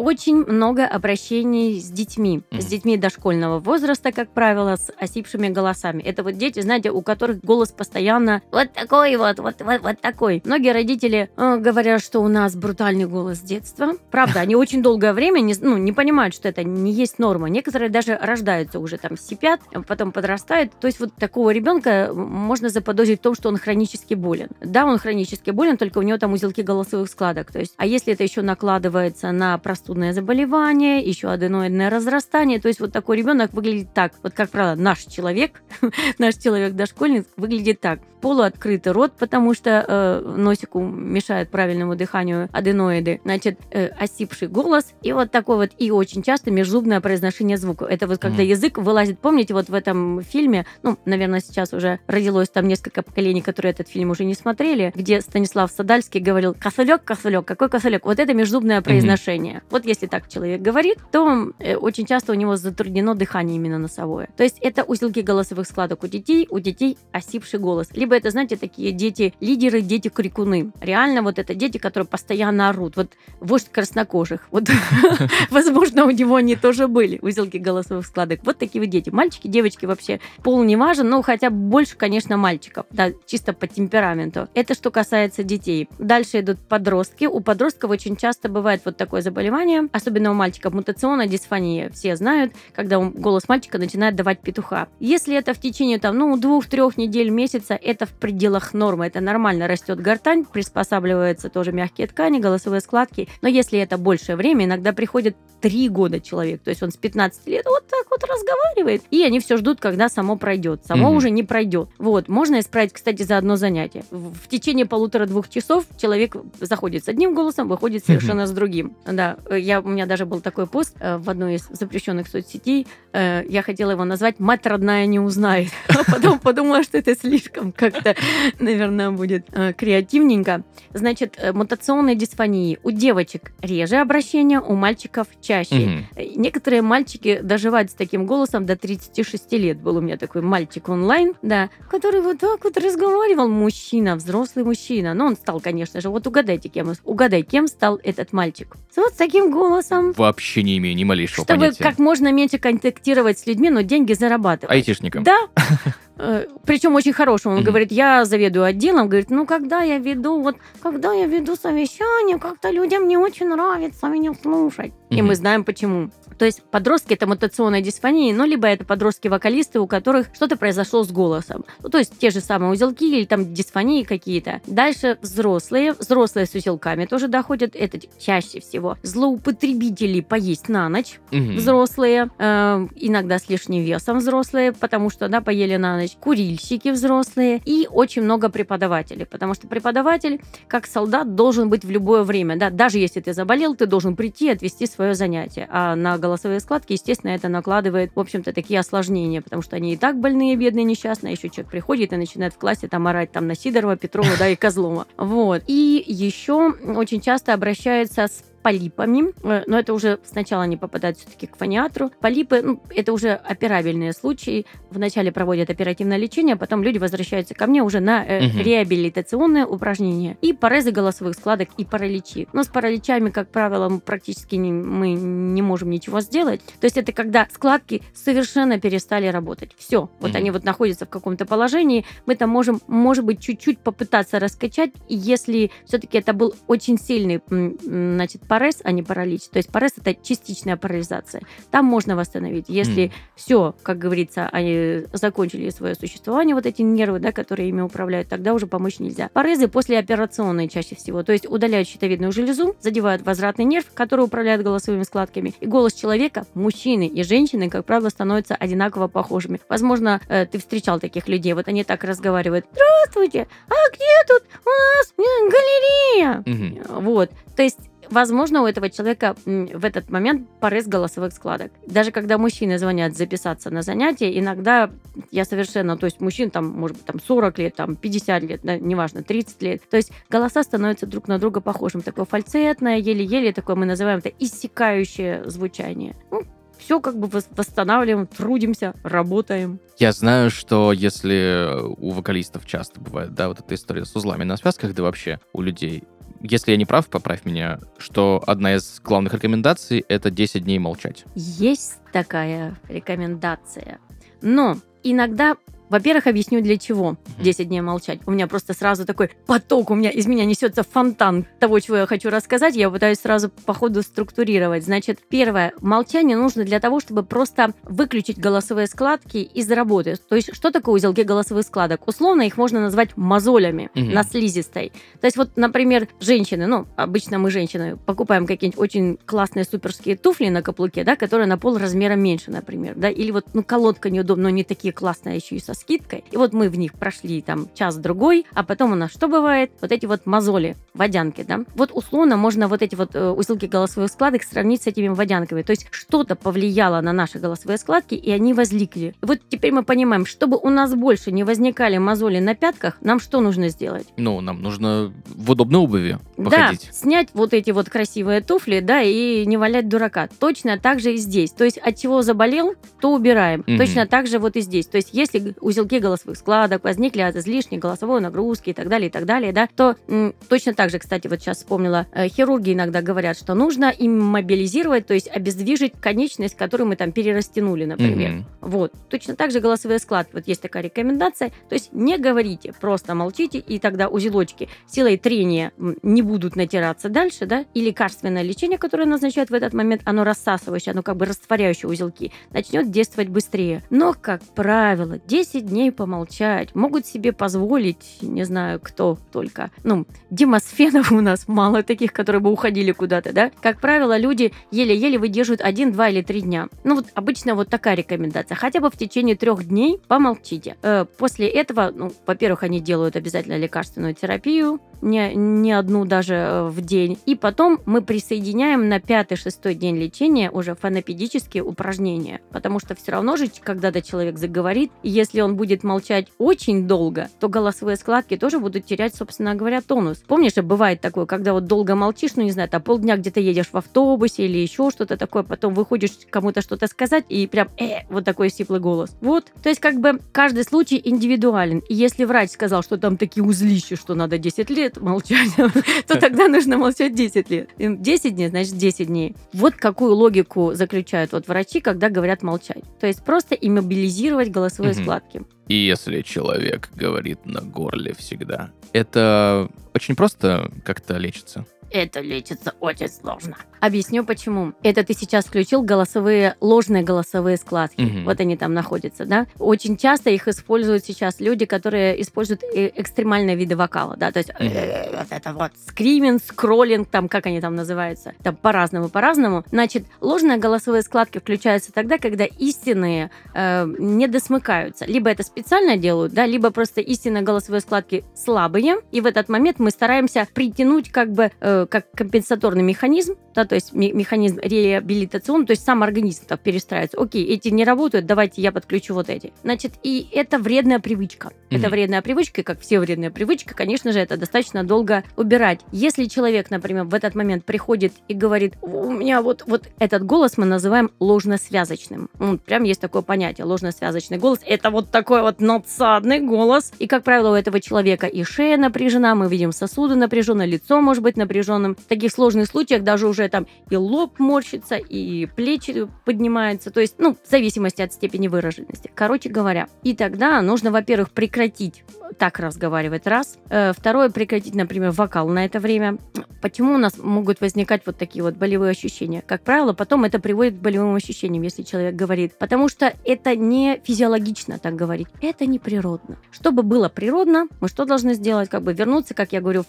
[0.00, 2.60] очень много обращений с детьми, mm-hmm.
[2.60, 6.02] с детьми дошкольного возраста, как правило, с осипшими голосами.
[6.02, 10.40] Это вот дети, знаете, у которых голос постоянно вот такой вот, вот, вот, вот такой.
[10.46, 13.92] Многие родители э, говорят, что у нас брутальный голос с детства.
[14.10, 17.50] Правда, они очень долгое время не, ну, не понимают, что это не есть норма.
[17.50, 20.72] Некоторые даже рождаются уже там сипят, потом подрастают.
[20.80, 24.48] То есть вот такого ребенка можно заподозрить в том, что он хронически болен.
[24.60, 27.52] Да, он хронически болен, только у него там узелки голосовых складок.
[27.52, 32.60] То есть, а если это еще накладывается на простую простудное заболевание, еще аденоидное разрастание.
[32.60, 34.12] То есть вот такой ребенок выглядит так.
[34.22, 35.62] Вот, как правило, наш человек,
[36.18, 37.98] наш человек-дошкольник выглядит так.
[38.20, 43.20] Полуоткрытый рот, потому что э, носику мешает правильному дыханию аденоиды.
[43.24, 47.86] Значит, э, осипший голос и вот такой вот, и очень часто межзубное произношение звука.
[47.86, 48.46] Это вот когда mm.
[48.46, 49.18] язык вылазит.
[49.18, 53.88] Помните, вот в этом фильме, ну, наверное, сейчас уже родилось там несколько поколений, которые этот
[53.88, 58.82] фильм уже не смотрели, где Станислав Садальский говорил «косолек, косолек, какой косолек?» Вот это межзубное
[58.82, 59.54] произношение.
[59.54, 59.70] Mm-hmm.
[59.70, 63.78] Вот Вот если так человек говорит, то э, очень часто у него затруднено дыхание именно
[63.78, 64.28] носовое.
[64.36, 67.88] То есть это узелки голосовых складок у детей, у детей осипший голос.
[67.94, 70.72] Либо это, знаете, такие дети-лидеры, дети-крикуны.
[70.82, 72.96] Реально вот это дети, которые постоянно орут.
[72.96, 74.48] Вот вождь краснокожих.
[74.50, 74.68] Вот,
[75.50, 78.40] возможно, у него они тоже были, узелки голосовых складок.
[78.42, 79.08] Вот такие вот дети.
[79.08, 82.84] Мальчики, девочки вообще пол не важен, но хотя больше, конечно, мальчиков.
[82.90, 84.46] Да, чисто по темпераменту.
[84.52, 85.88] Это что касается детей.
[85.98, 87.24] Дальше идут подростки.
[87.24, 89.59] У подростков очень часто бывает вот такое заболевание,
[89.92, 91.90] особенно у мальчиков, мутационная дисфония.
[91.90, 94.88] Все знают, когда голос мальчика начинает давать петуха.
[95.00, 99.06] Если это в течение там, ну, двух-трех недель, месяца, это в пределах нормы.
[99.06, 103.28] Это нормально растет гортань, приспосабливаются тоже мягкие ткани, голосовые складки.
[103.42, 107.46] Но если это большее время, иногда приходит три года человек, то есть он с 15
[107.46, 110.84] лет вот так вот разговаривает, и они все ждут, когда само пройдет.
[110.86, 111.16] Само mm-hmm.
[111.16, 111.88] уже не пройдет.
[111.98, 114.04] Вот, можно исправить, кстати, за одно занятие.
[114.10, 118.46] В течение полутора-двух часов человек заходит с одним голосом, выходит совершенно mm-hmm.
[118.46, 118.96] с другим.
[119.06, 123.42] Да, я, у меня даже был такой пост э, в одной из запрещенных соцсетей, э,
[123.48, 128.14] я хотела его назвать «Мать родная не узнает», а потом подумала, что это слишком как-то,
[128.58, 130.62] наверное, будет э, креативненько.
[130.92, 132.78] Значит, мутационные дисфонии.
[132.82, 136.04] У девочек реже обращения, у мальчиков чаще.
[136.16, 136.24] Угу.
[136.36, 139.78] Некоторые мальчики доживают с таким голосом до 36 лет.
[139.80, 143.48] Был у меня такой мальчик онлайн, да, который вот так вот разговаривал.
[143.48, 145.14] Мужчина, взрослый мужчина.
[145.14, 148.76] Но он стал, конечно же, вот угадайте, кем, угадай, кем стал этот мальчик.
[148.96, 150.12] Вот с таким голосом.
[150.12, 151.82] Вообще не имею ни малейшего Чтобы понятия.
[151.82, 154.70] как можно меньше контактировать с людьми, но деньги зарабатывать.
[154.74, 155.22] Айтишником.
[155.22, 155.38] Да.
[156.22, 157.52] Э, Причем очень хорошим.
[157.52, 159.08] Он говорит, я заведую отделом.
[159.08, 164.06] Говорит, ну когда я веду, вот когда я веду совещание, как-то людям не очень нравится
[164.08, 164.92] меня слушать.
[165.08, 166.10] И мы знаем почему.
[166.40, 171.12] То есть подростки это мутационная дисфония, ну, либо это подростки-вокалисты, у которых что-то произошло с
[171.12, 171.66] голосом.
[171.82, 174.62] Ну, то есть те же самые узелки или там дисфонии какие-то.
[174.66, 175.92] Дальше взрослые.
[175.92, 177.76] Взрослые с узелками тоже доходят.
[177.76, 181.20] Это чаще всего злоупотребители поесть на ночь.
[181.30, 181.58] Угу.
[181.58, 182.30] Взрослые.
[182.38, 186.16] Э, иногда с лишним весом взрослые, потому что, да, поели на ночь.
[186.18, 187.60] Курильщики взрослые.
[187.66, 189.26] И очень много преподавателей.
[189.26, 192.56] Потому что преподаватель, как солдат, должен быть в любое время.
[192.56, 195.68] Да, даже если ты заболел, ты должен прийти и отвести свое занятие.
[195.70, 199.96] А на голосовые складки, естественно, это накладывает, в общем-то, такие осложнения, потому что они и
[199.96, 203.56] так больные, бедные, несчастные, еще человек приходит и начинает в классе там орать там на
[203.56, 205.06] Сидорова, Петрова, да, и Козлова.
[205.16, 205.62] Вот.
[205.66, 211.46] И еще очень часто обращаются с полипами, э, но это уже сначала они попадают все-таки
[211.46, 212.10] к фониатру.
[212.20, 214.66] Полипы, ну, это уже операбельные случаи.
[214.90, 218.58] Вначале проводят оперативное лечение, а потом люди возвращаются ко мне уже на э, угу.
[218.58, 220.36] реабилитационные упражнения.
[220.42, 222.48] И порезы голосовых складок, и параличи.
[222.52, 226.60] Но с параличами, как правило, мы практически не, мы не можем ничего сделать.
[226.80, 229.72] То есть это когда складки совершенно перестали работать.
[229.78, 230.10] Все.
[230.20, 230.38] Вот угу.
[230.38, 232.04] они вот находятся в каком-то положении.
[232.26, 234.90] Мы там можем, может быть, чуть-чуть попытаться раскачать.
[235.08, 237.40] Если все-таки это был очень сильный,
[237.82, 239.42] значит, парез, а не паралич.
[239.52, 241.42] То есть парез это частичная парализация.
[241.70, 242.64] Там можно восстановить.
[242.66, 243.12] Если mm.
[243.36, 248.52] все, как говорится, они закончили свое существование, вот эти нервы, да, которые ими управляют, тогда
[248.52, 249.30] уже помочь нельзя.
[249.32, 251.22] Парезы послеоперационные чаще всего.
[251.22, 255.54] То есть удаляют щитовидную железу, задевают возвратный нерв, который управляет голосовыми складками.
[255.60, 259.60] И голос человека, мужчины и женщины, как правило, становятся одинаково похожими.
[259.68, 261.52] Возможно, э, ты встречал таких людей.
[261.52, 262.66] Вот они так разговаривают.
[262.72, 263.46] Здравствуйте!
[263.68, 266.42] А где тут у нас галерея?
[266.44, 267.00] Mm-hmm.
[267.00, 267.30] Вот.
[267.54, 271.72] То есть возможно, у этого человека в этот момент порез голосовых складок.
[271.86, 274.90] Даже когда мужчины звонят записаться на занятия, иногда
[275.30, 278.76] я совершенно, то есть мужчин там, может быть, там 40 лет, там 50 лет, да,
[278.78, 279.88] неважно, 30 лет.
[279.88, 282.02] То есть голоса становятся друг на друга похожим.
[282.02, 286.16] Такое фальцетное, еле-еле, такое мы называем это иссякающее звучание.
[286.30, 286.44] Ну,
[286.78, 289.80] все как бы восстанавливаем, трудимся, работаем.
[289.98, 291.68] Я знаю, что если
[291.98, 295.60] у вокалистов часто бывает, да, вот эта история с узлами на связках, да вообще у
[295.60, 296.04] людей,
[296.40, 301.24] если я не прав, поправь меня, что одна из главных рекомендаций— это 10 дней молчать.
[301.34, 303.98] Есть такая рекомендация.
[304.42, 305.56] Но иногда
[305.90, 308.20] во-первых, объясню для чего 10 дней молчать.
[308.26, 312.06] У меня просто сразу такой поток, у меня из меня несется фонтан того, чего я
[312.06, 312.76] хочу рассказать.
[312.76, 314.84] Я пытаюсь сразу по ходу структурировать.
[314.84, 320.16] Значит, первое, молчание нужно для того, чтобы просто выключить голосовые складки из работы.
[320.28, 322.06] То есть, что такое узелки голосовых складок?
[322.06, 324.04] Условно их можно назвать мозолями угу.
[324.04, 324.92] на слизистой.
[325.20, 330.48] То есть, вот, например, женщины, ну, обычно мы женщины покупаем какие-нибудь очень классные суперские туфли
[330.48, 334.44] на каблуке, да, которые на пол размера меньше, например, да, или вот, ну, колодка неудобная,
[334.44, 336.24] но не такие классные, а еще и со скидкой.
[336.30, 339.72] И вот мы в них прошли там час-другой, а потом у нас что бывает?
[339.80, 341.60] Вот эти вот мозоли, водянки, да?
[341.74, 343.34] Вот условно можно вот эти вот э,
[343.70, 345.62] голосовых складок сравнить с этими водянками.
[345.62, 349.14] То есть что-то повлияло на наши голосовые складки, и они возникли.
[349.22, 353.20] И вот теперь мы понимаем, чтобы у нас больше не возникали мозоли на пятках, нам
[353.20, 354.06] что нужно сделать?
[354.16, 356.86] Ну, нам нужно в удобной обуви походить.
[356.86, 360.28] Да, снять вот эти вот красивые туфли, да, и не валять дурака.
[360.38, 361.52] Точно так же и здесь.
[361.52, 363.64] То есть от чего заболел, то убираем.
[363.66, 363.78] Мгм.
[363.78, 364.86] Точно так же вот и здесь.
[364.86, 369.08] То есть если г- узелки голосовых складок возникли от излишней голосовой нагрузки и так далее,
[369.08, 372.72] и так далее, да, то м, точно так же, кстати, вот сейчас вспомнила, э, хирурги
[372.72, 378.30] иногда говорят, что нужно иммобилизировать, то есть обездвижить конечность, которую мы там перерастянули, например.
[378.30, 378.46] Мгм.
[378.60, 378.92] Вот.
[379.08, 380.32] Точно так же голосовые складки.
[380.34, 381.50] Вот есть такая рекомендация.
[381.68, 387.46] То есть не говорите, просто молчите, и тогда узелочки силой трения не будут натираться дальше,
[387.46, 391.88] да, и лекарственное лечение, которое назначают в этот момент, оно рассасывающее, оно как бы растворяющее
[391.88, 393.82] узелки, начнет действовать быстрее.
[393.90, 401.12] Но, как правило, 10 дней помолчать могут себе позволить, не знаю, кто только, ну, демосфенов
[401.12, 403.50] у нас мало таких, которые бы уходили куда-то, да.
[403.60, 406.68] Как правило, люди еле-еле выдерживают один, два или три дня.
[406.84, 408.54] Ну вот обычно вот такая рекомендация.
[408.56, 410.76] Хотя бы в течение трех дней помолчите.
[410.82, 416.68] Э, После этого, ну, во-первых, они делают обязательно лекарственную терапию, не, не одну даже э,
[416.68, 417.18] в день.
[417.26, 422.40] И потом мы присоединяем на пятый-шестой день лечения уже фонопедические упражнения.
[422.50, 427.48] Потому что все равно же, когда-то человек заговорит, если он будет молчать очень долго, то
[427.48, 430.18] голосовые складки тоже будут терять, собственно говоря, тонус.
[430.26, 433.76] Помнишь, бывает такое, когда вот долго молчишь, ну не знаю, там полдня где-то едешь в
[433.76, 438.50] автобусе или еще что-то такое, потом выходишь кому-то что-то сказать, и прям э, вот такой
[438.50, 439.16] сиплый голос.
[439.20, 439.52] Вот.
[439.62, 441.82] То есть как бы каждый случай индивидуален.
[441.88, 445.50] И если врач сказал, что там такие узлища, что надо 10 лет молчать,
[446.06, 447.70] то тогда нужно молчать 10 лет.
[447.78, 449.36] Им 10 дней, значит 10 дней.
[449.52, 452.82] Вот какую логику заключают вот врачи, когда говорят молчать.
[452.98, 455.02] То есть просто иммобилизировать голосовые Мгм.
[455.02, 455.42] складки.
[455.68, 461.66] И если человек говорит на горле всегда, это очень просто как-то лечится.
[461.90, 463.56] Это лечится очень сложно.
[463.80, 464.74] Объясню почему.
[464.82, 468.02] Это ты сейчас включил голосовые, ложные голосовые складки.
[468.02, 468.24] Мгм.
[468.24, 469.46] Вот они там находятся, да?
[469.58, 474.32] Очень часто их используют сейчас люди, которые используют э, экстремальные виды вокала, да?
[474.32, 479.08] То есть э, вот это вот скриминг, скроллинг, там, как они там называются, там по-разному,
[479.08, 479.64] по-разному.
[479.70, 485.06] Значит, ложные голосовые складки включаются тогда, когда истинные э, не досмыкаются.
[485.06, 489.78] Либо это специально делают, да, либо просто истинные голосовые складки слабые, и в этот момент
[489.78, 495.64] мы стараемся притянуть как бы э, как компенсаторный механизм, да, то есть ме- механизм реабилитационный,
[495.64, 497.16] то есть сам организм так перестраивается.
[497.20, 499.52] Окей, эти не работают, давайте я подключу вот эти.
[499.62, 501.52] Значит, и это вредная привычка.
[501.70, 501.90] Это Мгм.
[501.90, 505.78] вредная привычка, и как все вредные привычки, конечно же, это достаточно долго убирать.
[505.92, 510.58] Если человек, например, в этот момент приходит и говорит, у меня вот, вот этот голос
[510.58, 512.28] мы называем ложносвязочным.
[512.40, 514.58] Ну, прям есть такое понятие, ложносвязочный голос.
[514.66, 516.92] Это вот такой вот надсадный голос.
[516.98, 521.22] И, как правило, у этого человека и шея напряжена, мы видим сосуды напряжены, лицо может
[521.22, 521.94] быть напряженным.
[521.94, 526.90] В таких сложных случаях даже уже там и лоб морщится, и плечи поднимаются.
[526.90, 529.10] То есть, ну, в зависимости от степени выраженности.
[529.14, 529.88] Короче говоря.
[530.02, 532.04] И тогда нужно, во-первых, прекратить
[532.38, 533.58] так разговаривать, раз.
[533.68, 536.18] Э, Второе, прекратить, например, вокал на это время.
[536.62, 539.42] Почему у нас могут возникать вот такие вот болевые ощущения?
[539.46, 542.58] Как правило, потом это приводит к болевым ощущениям, если человек говорит.
[542.58, 545.28] Потому что это не физиологично так говорить.
[545.40, 546.36] Это не природно.
[546.50, 548.68] Чтобы было природно, мы что должны сделать?
[548.68, 549.84] Как бы вернуться, как я говорю,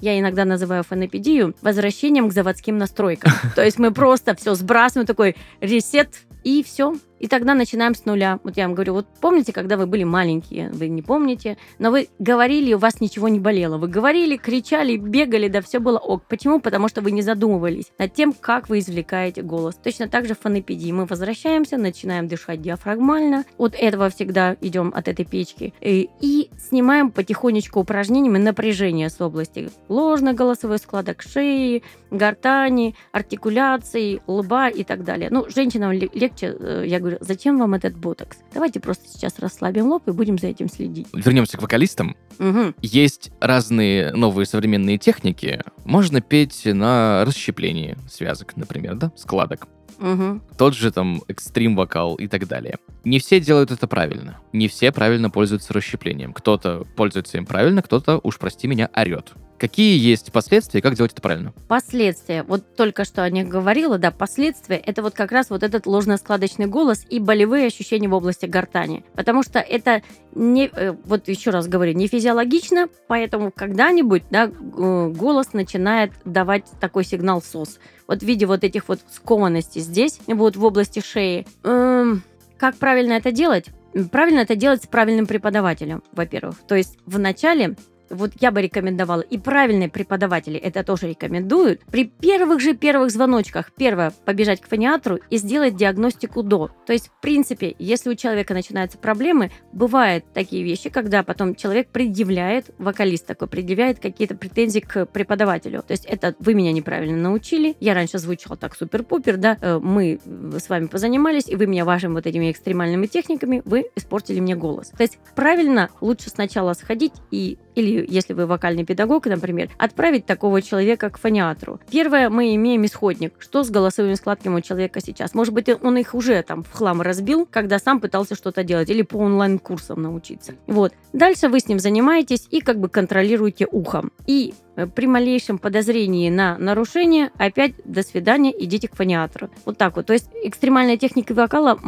[0.00, 2.78] я иногда называю фонопедию, возвращением к заводским
[3.10, 3.32] настройкам.
[3.54, 6.08] То есть мы просто все сбрасываем, такой ресет,
[6.44, 6.94] и все.
[7.20, 8.40] И тогда начинаем с нуля.
[8.42, 12.08] Вот я вам говорю, вот помните, когда вы были маленькие, вы не помните, но вы
[12.18, 13.76] говорили, у вас ничего не болело.
[13.78, 16.24] Вы говорили, кричали, бегали, да все было ок.
[16.28, 16.60] Почему?
[16.60, 19.76] Потому что вы не задумывались над тем, как вы извлекаете голос.
[19.76, 20.90] Точно так же в фонопедии.
[20.90, 23.44] Мы возвращаемся, начинаем дышать диафрагмально.
[23.58, 25.74] От этого всегда идем от этой печки.
[25.80, 34.68] И, и снимаем потихонечку упражнениями напряжение с области ложных голосовых складок шеи, гортани, артикуляции, лба
[34.68, 35.28] и так далее.
[35.30, 38.38] Ну, женщинам ле- легче, э, я говорю, зачем вам этот ботокс?
[38.52, 41.08] Давайте просто сейчас расслабим лоб и будем за этим следить.
[41.12, 42.16] Вернемся к вокалистам.
[42.38, 42.74] Мгм.
[42.80, 45.62] Есть разные новые современные техники.
[45.84, 49.66] Можно петь на расщеплении связок, например, да, складок.
[49.98, 50.42] Мгм.
[50.56, 52.78] Тот же там экстрим вокал и так далее.
[53.04, 54.38] Не все делают это правильно.
[54.52, 56.32] Не все правильно пользуются расщеплением.
[56.32, 59.32] Кто-то пользуется им правильно, кто-то, уж прости меня, орет.
[59.60, 61.52] Какие есть последствия как делать это правильно?
[61.68, 62.44] Последствия.
[62.44, 66.64] Вот только что о них говорила, да, последствия– это вот как раз вот этот ложноскладочный
[66.64, 69.04] голос и болевые ощущения в области гортани.
[69.14, 70.00] Потому что это
[70.34, 76.64] не, э, вот еще раз говорю, не физиологично, поэтому когда-нибудь, да, г- голос начинает давать
[76.80, 77.80] такой сигнал СОС.
[78.08, 81.46] Вот в виде вот этих вот скованностей здесь, вот в области шеи.
[81.64, 82.22] Эм,
[82.56, 83.66] как правильно это делать?
[84.10, 86.56] правильно это делать с правильным преподавателем, во-первых.
[86.66, 87.76] То есть вначале
[88.10, 93.72] вот я бы рекомендовала, и правильные преподаватели это тоже рекомендуют, при первых же первых звоночках,
[93.76, 96.70] первое, побежать к фониатру и сделать диагностику до.
[96.86, 101.88] То есть, в принципе, если у человека начинаются проблемы, бывают такие вещи, когда потом человек
[101.88, 105.82] предъявляет, вокалист такой, предъявляет какие-то претензии к преподавателю.
[105.82, 110.20] То есть, это вы меня неправильно научили, я раньше звучал так супер-пупер, да, э, мы
[110.24, 114.88] с вами позанимались, и вы меня вашими вот этими экстремальными техниками, вы испортили мне голос.
[114.88, 120.62] То есть, правильно лучше сначала сходить и или если вы вокальный педагог, например, отправить такого
[120.62, 121.80] человека к фониатру.
[121.90, 123.34] Первое, мы имеем исходник.
[123.38, 125.34] Что с голосовыми складками у человека сейчас?
[125.34, 129.02] Может быть, он их уже там в хлам разбил, когда сам пытался что-то делать, или
[129.02, 130.54] по онлайн-курсам научиться.
[130.66, 130.92] Вот.
[131.12, 134.12] Дальше вы с ним занимаетесь и как бы контролируете ухом.
[134.26, 139.50] И э, при малейшем подозрении на нарушение опять до свидания, идите к фониатру.
[139.64, 140.06] Вот так вот.
[140.06, 141.78] То есть экстремальная техника вокала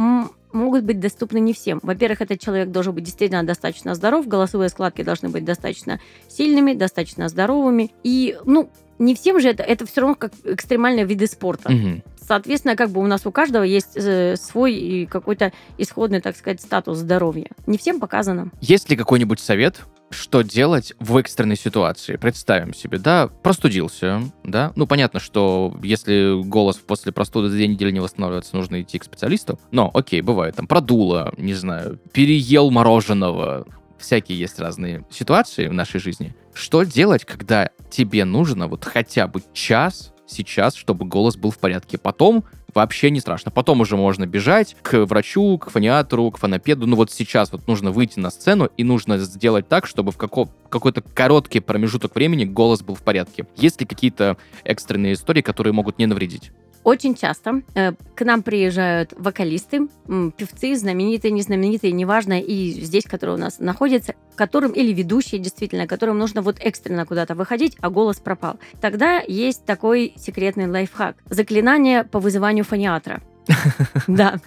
[0.53, 1.79] могут быть доступны не всем.
[1.83, 7.27] Во-первых, этот человек должен быть действительно достаточно здоров, голосовые складки должны быть достаточно сильными, достаточно
[7.29, 7.91] здоровыми.
[8.03, 11.71] И, ну, не всем же это, это все равно как экстремальные виды спорта.
[11.71, 12.03] Мгм.
[12.25, 16.99] Соответственно, как бы у нас у каждого есть э, свой какой-то исходный, так сказать, статус
[16.99, 17.47] здоровья.
[17.67, 18.51] Не всем показано.
[18.61, 19.81] Есть ли какой-нибудь совет,
[20.13, 22.15] что делать в экстренной ситуации?
[22.15, 24.71] Представим себе, да, простудился, да.
[24.75, 29.03] Ну, понятно, что если голос после простуды за две недели не восстанавливается, нужно идти к
[29.03, 29.59] специалисту.
[29.71, 33.67] Но, окей, бывает, там, продуло, не знаю, переел мороженого.
[33.99, 36.35] Всякие есть разные ситуации в нашей жизни.
[36.53, 41.97] Что делать, когда тебе нужно вот хотя бы час сейчас, чтобы голос был в порядке?
[41.97, 42.43] Потом
[42.73, 43.51] вообще не страшно.
[43.51, 46.87] Потом уже можно бежать к врачу, к фониатору, к фонопеду.
[46.87, 50.49] Ну вот сейчас вот нужно выйти на сцену и нужно сделать так, чтобы в како-
[50.69, 53.45] какой-то короткий промежуток времени голос был в порядке.
[53.55, 56.51] Есть ли какие-то экстренные истории, которые могут не навредить?
[56.83, 63.37] Очень часто э, к нам приезжают вокалисты, м, певцы, знаменитые, незнаменитые, неважно, и здесь, которые
[63.37, 68.19] у нас находятся, которым или ведущие, действительно, которым нужно вот экстренно куда-то выходить, а голос
[68.19, 68.59] пропал.
[68.81, 71.15] Тогда есть такой секретный лайфхак.
[71.29, 73.21] Заклинание по вызыванию фониатра.
[74.07, 74.39] Да.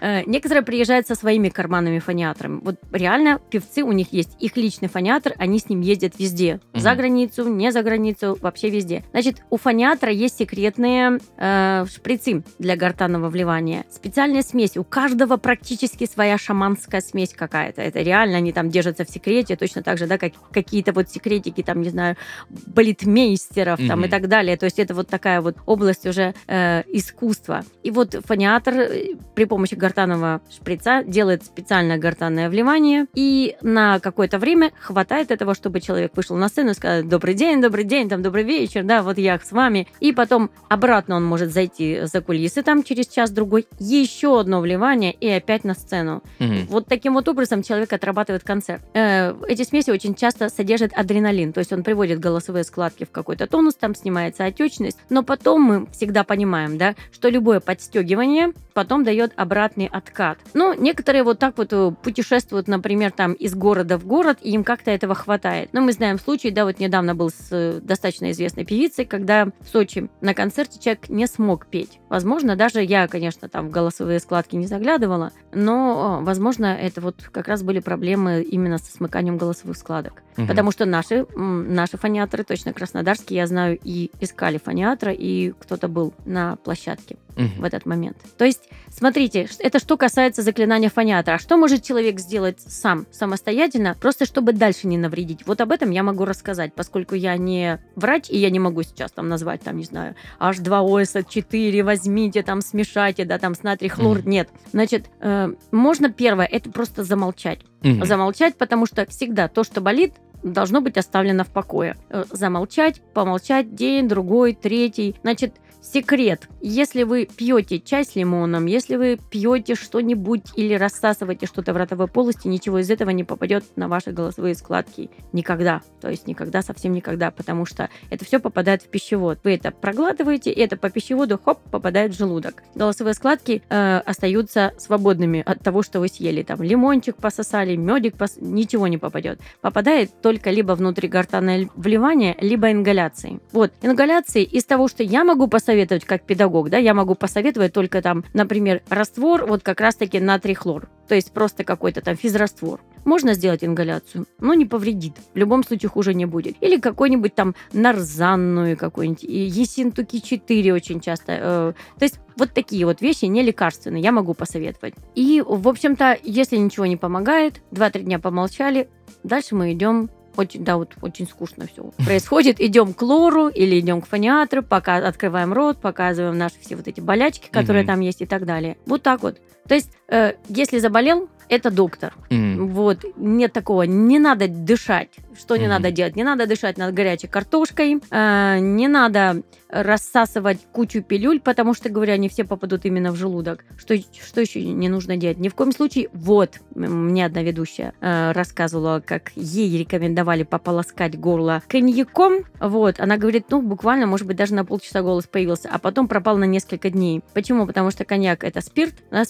[0.00, 2.60] Э, Некоторые приезжают со своими карманными фониаторами.
[2.62, 6.60] Вот реально певцы, у них есть их личный фониатор, они с ним ездят везде.
[6.74, 9.04] За границу, не за границу, вообще везде.
[9.12, 13.84] Значит, у фониатора есть секретные э, шприцы для гортанного вливания.
[13.90, 14.76] Специальная смесь.
[14.76, 17.82] У каждого практически своя шаманская смесь какая-то.
[17.82, 21.62] Это реально они там держатся в секрете, точно так же, да, как какие-то вот секретики,
[21.62, 22.16] там, не знаю,
[22.50, 24.56] балетмейстеров там и так далее.
[24.56, 27.62] То есть это вот такая вот область уже э, искусства.
[27.82, 34.38] И вот фониатор э, при помощи гортанного шприца делает специальное гортанное вливание, и на какое-то
[34.38, 38.22] время хватает этого, чтобы человек вышел на сцену и сказал «Добрый день, добрый день, там,
[38.22, 39.88] добрый вечер, да, вот я с вами».
[40.00, 45.28] И потом обратно он может зайти за кулисы там через час-другой, еще одно вливание и
[45.28, 46.22] опять на сцену.
[46.38, 46.66] Мгм.
[46.68, 48.82] Вот таким вот образом человек отрабатывает концерт.
[48.94, 53.46] Э, Эти смеси очень часто содержат адреналин, то есть он приводит голосовые складки в какой-то
[53.46, 59.32] тонус, там снимается отечность, но потом мы всегда понимаем, да, что любое подстегивание потом дает
[59.36, 60.38] обратный откат.
[60.54, 64.64] Ну, некоторые вот так вот э, путешествуют, например, там из города в город, и им
[64.64, 65.70] как-то этого хватает.
[65.72, 69.68] Но мы знаем случай, да, вот недавно был с э, достаточно известной певицей, когда в
[69.68, 72.00] Сочи на концерте человек не смог петь.
[72.08, 77.16] Возможно, даже я, конечно, там в голосовые складки не заглядывала, но, э, возможно, это вот
[77.30, 80.22] как раз были проблемы именно со смыканием голосовых складок.
[80.36, 80.48] Мгм.
[80.48, 86.14] Потому что наши, наши фониаторы, точно краснодарские, я знаю, и искали фониатора, и кто-то был
[86.24, 88.16] на площадке В этот момент.
[88.36, 91.36] То есть, смотрите, это что касается заклинания фониатора.
[91.36, 95.46] А что может человек сделать сам, самостоятельно, просто чтобы дальше не навредить?
[95.46, 99.12] Вот об этом я могу рассказать, поскольку я не врач, и я не могу сейчас
[99.12, 104.18] там назвать, там, не знаю, H2OS4, возьмите, там, смешайте, да, там, с натрий хлор.
[104.18, 104.30] Мгм.
[104.30, 104.48] Нет.
[104.72, 108.04] Значит, э, можно первое, это просто замолчать Мгм.
[108.04, 111.96] замолчать, потому что всегда то, что болит, должно быть оставлено в покое.
[112.10, 115.16] Э, Замолчать, помолчать день, другой, третий.
[115.22, 116.48] Значит, секрет.
[116.60, 122.06] Если вы пьете чай с лимоном, если вы пьете что-нибудь или рассасываете что-то в ротовой
[122.06, 125.82] полости, ничего из этого не попадет на ваши голосовые складки никогда.
[126.00, 129.40] То есть никогда, совсем никогда, потому что это все попадает в пищевод.
[129.42, 132.62] Вы это проглатываете, и это по пищеводу, хоп, попадает в желудок.
[132.74, 136.42] Голосовые складки э, остаются свободными от того, что вы съели.
[136.42, 138.36] Там лимончик пососали, медик, пос...
[138.40, 139.40] ничего не попадет.
[139.60, 143.40] Попадает только либо внутригортанное вливание, либо ингаляции.
[143.52, 148.02] Вот, ингаляции из того, что я могу посоветовать как педагог, да, я могу посоветовать только
[148.02, 150.90] там, например, раствор, вот как раз-таки натрий хлор.
[151.08, 152.80] То есть просто какой-то там физраствор.
[153.04, 155.14] можно сделать ингаляцию, но не повредит.
[155.34, 156.56] В любом случае хуже не будет.
[156.60, 161.32] Или какой-нибудь там нарзанную какой-нибудь, есинтуки 4 очень часто.
[161.32, 164.94] Э, то есть вот такие вот вещи не лекарственные, я могу посоветовать.
[165.14, 168.90] И, в общем-то, если ничего не помогает, 2-3 дня помолчали,
[169.24, 172.60] дальше мы идем очень, да, вот очень скучно все происходит.
[172.60, 177.00] Идем к лору или идем к фониатру, пока открываем рот, показываем наши все вот эти
[177.00, 178.76] болячки, которые там есть и так далее.
[178.86, 179.38] Вот так вот.
[179.68, 182.14] То есть, э, если заболел, это доктор.
[182.30, 182.68] Мгм.
[182.68, 185.10] Вот, нет такого, не надо дышать.
[185.38, 185.70] Что не Мгм.
[185.70, 186.16] надо делать?
[186.16, 192.12] Не надо дышать над горячей картошкой, э, не надо рассасывать кучу пилюль, потому что, говорю,
[192.12, 193.64] они все попадут именно в желудок.
[193.78, 195.38] Что, что еще не нужно делать?
[195.38, 201.62] Ни в коем случае, вот, мне одна ведущая э, рассказывала, как ей рекомендовали пополоскать горло
[201.68, 202.44] коньяком.
[202.60, 206.36] Вот, она говорит, ну, буквально, может быть, даже на полчаса голос появился, а потом пропал
[206.36, 207.22] на несколько дней.
[207.32, 207.66] Почему?
[207.66, 209.24] Потому что коньяк это спирт, да,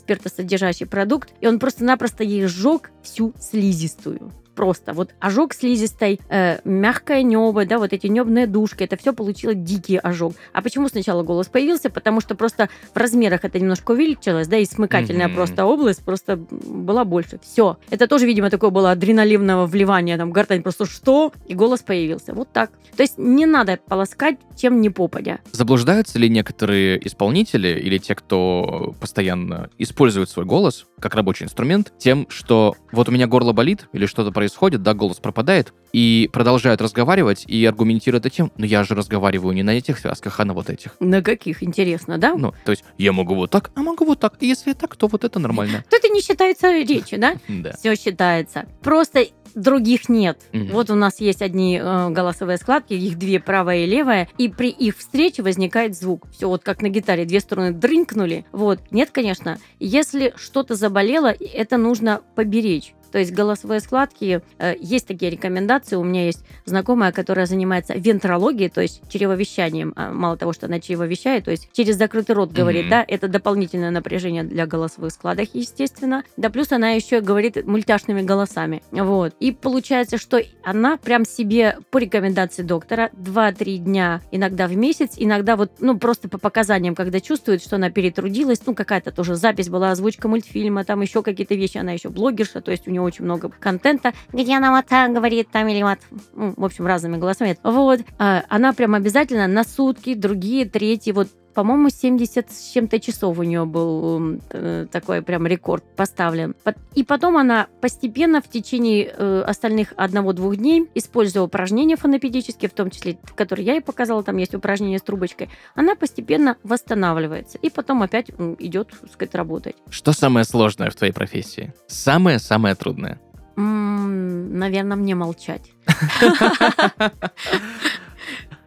[0.73, 4.33] спиртосодержащий продукт, и он просто-напросто ей сжег всю слизистую.
[4.55, 9.55] Просто вот ожог слизистой, э, мягкое небо, да, вот эти небные душки, это все получило
[9.55, 10.35] дикий ожог.
[10.53, 11.91] А почему сначала голос появился?
[11.91, 15.37] Потому что просто в размерах это немножко увеличилось, да, и смыкательная Мгм.
[15.37, 17.39] просто область просто была больше.
[17.43, 17.79] Все.
[17.91, 21.33] Это тоже, видимо, такое было адреналинного вливания, там, гортань просто что?
[21.47, 22.35] И голос появился.
[22.35, 22.71] Вот так.
[22.97, 25.39] То есть не надо полоскать, чем не попадя.
[25.53, 32.27] Заблуждаются ли некоторые исполнители или те, кто постоянно использует свой голос как рабочий инструмент, тем,
[32.29, 37.45] что вот у меня горло болит или что-то происходит, да, голос пропадает, и продолжают разговаривать
[37.47, 40.97] и аргументируют этим, но я же разговариваю не на этих связках, а на вот этих.
[40.99, 42.35] На каких, интересно, да?
[42.35, 44.35] Ну, то есть я могу вот так, а могу вот так.
[44.41, 45.85] И если так, то вот это нормально.
[45.91, 47.35] То это не считается речью, да?
[47.49, 47.75] Да.
[47.79, 48.67] Все считается.
[48.83, 50.41] Просто других нет.
[50.53, 50.71] Мгм.
[50.73, 54.71] Вот у нас есть одни э, голосовые складки, их две, правая и левая, и при
[54.71, 56.27] их встрече возникает звук.
[56.33, 58.45] Все вот как на гитаре, две стороны дрынкнули.
[58.51, 58.81] Вот.
[58.91, 59.59] Нет, конечно.
[59.79, 62.95] Если что-то заболело, это нужно поберечь.
[63.13, 65.97] То есть голосовые складки, э, есть такие рекомендации.
[65.97, 69.93] У меня есть знакомая, которая занимается вентрологией, то есть чревовещанием.
[69.97, 72.91] А Мало того, что она чревовещает, то есть через закрытый рот говорит, Мгм.
[72.91, 76.25] да, это дополнительное напряжение для голосовых складок, естественно.
[76.37, 78.83] Да, плюс она еще говорит мультяшными голосами.
[78.91, 79.35] Вот.
[79.41, 85.57] И получается, что она прям себе по рекомендации доктора 2-3 дня, иногда в месяц, иногда
[85.57, 89.91] вот, ну, просто по показаниям, когда чувствует, что она перетрудилась, ну, какая-то тоже запись была,
[89.91, 93.49] озвучка мультфильма, там еще какие-то вещи, она еще блогерша, то есть у нее очень много
[93.49, 95.99] контента, где она вот так говорит, там или вот,
[96.35, 97.59] ну, в общем, разными голосами.
[97.63, 98.01] Вот.
[98.19, 103.43] А, Она прям обязательно на сутки, другие, третьи, вот по-моему, 70 с чем-то часов у
[103.43, 106.55] нее был м, э, такой прям рекорд поставлен.
[106.95, 112.91] И потом она постепенно в течение э, остальных одного-двух дней, используя упражнения фонопедические, в том
[112.91, 117.59] числе, которые я ей показала, там есть упражнения с трубочкой, она постепенно восстанавливается.
[117.59, 119.77] И потом опять м, идет, так сказать, работать.
[119.91, 121.73] Что самое сложное в твоей профессии?
[121.87, 123.21] Самое-самое трудное.
[123.57, 125.73] наверное, мне молчать.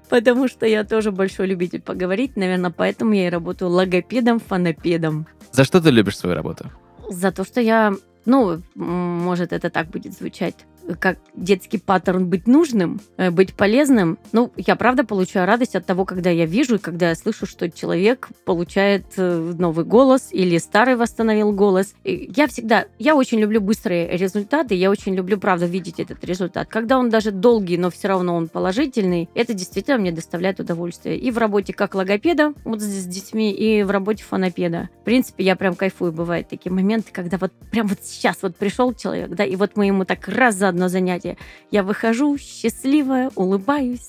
[0.09, 2.35] Потому что я тоже большой любитель поговорить.
[2.35, 5.27] Наверное, поэтому я и работаю логопедом, фонопедом.
[5.51, 6.71] За что ты любишь свою работу?
[7.09, 7.93] За то, что я,
[8.25, 10.65] ну, может, это так будет звучать,
[10.99, 14.17] как детский паттерн быть нужным, э, быть полезным.
[14.31, 17.69] Ну, я правда получаю радость от того, когда я вижу, и когда я слышу, что
[17.69, 21.95] человек получает э, новый голос или старый восстановил голос.
[22.03, 26.67] И я всегда, я очень люблю быстрые результаты, я очень люблю, правда, видеть этот результат.
[26.67, 31.17] Когда он даже долгий, но все равно он положительный, это действительно мне доставляет удовольствие.
[31.17, 34.89] И в работе как логопеда, вот с с детьми, и в работе фонопеда.
[35.01, 36.11] В принципе, я прям кайфую.
[36.11, 39.87] Бывают такие моменты, когда вот прям вот сейчас вот пришел человек, да, и вот мы
[39.87, 41.37] ему так раз за одно занятие.
[41.71, 44.01] Я выхожу счастливая, улыбаюсь,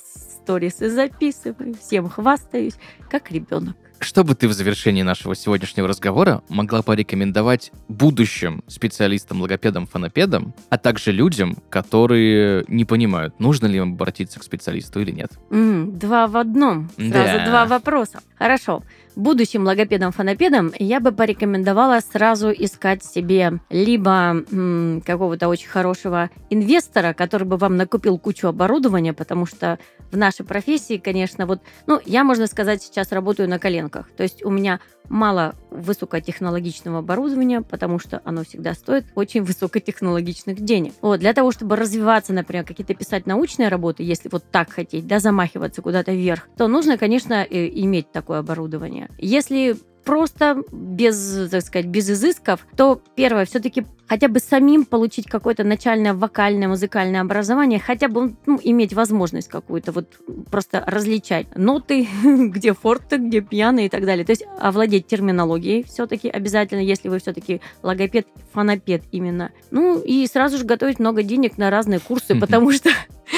[0.43, 2.75] сторисы записываю, всем хвастаюсь,
[3.09, 3.77] как ребенок.
[3.99, 10.77] Что бы ты в завершении нашего сегодняшнего разговора могла порекомендовать будущим специалистам, логопедам, фонопедам, а
[10.77, 15.31] также людям, которые не понимают, нужно ли им обратиться к специалисту или нет?
[15.51, 16.91] М, два в одном.
[16.97, 17.47] Сразу Да.
[17.47, 18.21] два вопроса.
[18.37, 18.83] Хорошо.
[19.17, 27.45] Будущим логопедам-фонопедам я бы порекомендовала сразу искать себе либо м, какого-то очень хорошего инвестора, который
[27.45, 29.79] бы вам накупил кучу оборудования, потому что
[30.13, 34.11] в нашей профессии, конечно, вот, ну, я, можно сказать, сейчас работаю на коленках.
[34.17, 40.95] То есть у меня мало высокотехнологичного оборудования, потому что оно всегда стоит очень высокотехнологичных денег.
[41.01, 45.21] Вот, для того, чтобы развиваться, например, какие-то писать научные работы, если вот так хотеть, да,
[45.21, 49.06] замахиваться куда-то вверх, то нужно, конечно, иметь такое оборудование.
[49.19, 49.77] Если
[50.07, 56.15] просто, без, так сказать, без изысков, то первое, все-таки хотя бы самим получить какое-то начальное
[56.15, 60.07] вокальное, музыкальное образование, хотя бы ну, иметь возможность какую-то вот
[60.49, 64.25] просто различать ноты, где форте, где пьяные и так далее.
[64.25, 69.51] То есть овладеть терминологией все-таки обязательно, если вы все-таки логопед, фонопед именно.
[69.73, 72.91] Ну и сразу же готовить много денег на разные курсы, потому что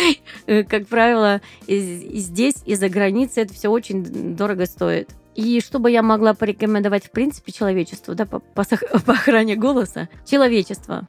[0.46, 1.78] как правило, и
[2.18, 5.08] здесь, и за границей это все очень дорого стоит.
[5.38, 8.64] И что бы я могла порекомендовать, в принципе, человечеству, да, по, по,
[9.06, 10.08] по охране голоса?
[10.26, 11.06] Человечество.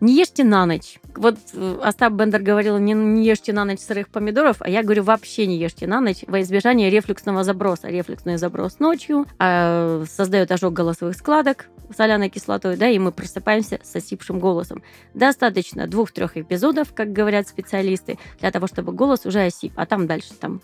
[0.00, 0.98] Не ешьте на ночь.
[1.14, 5.02] Вот э, Остап Бендер говорил, не, не ешьте на ночь сырых помидоров, а я говорю,
[5.04, 7.88] вообще не ешьте на ночь во избежание рефлюксного заброса.
[7.88, 13.94] Рефлюксный заброс ночью э, создает ожог голосовых складок соляной кислотой, да, и мы просыпаемся с
[13.94, 14.82] осипшим голосом.
[15.14, 20.34] Достаточно двух-трех эпизодов, как говорят специалисты, для того, чтобы голос уже осип, а там дальше
[20.34, 20.60] там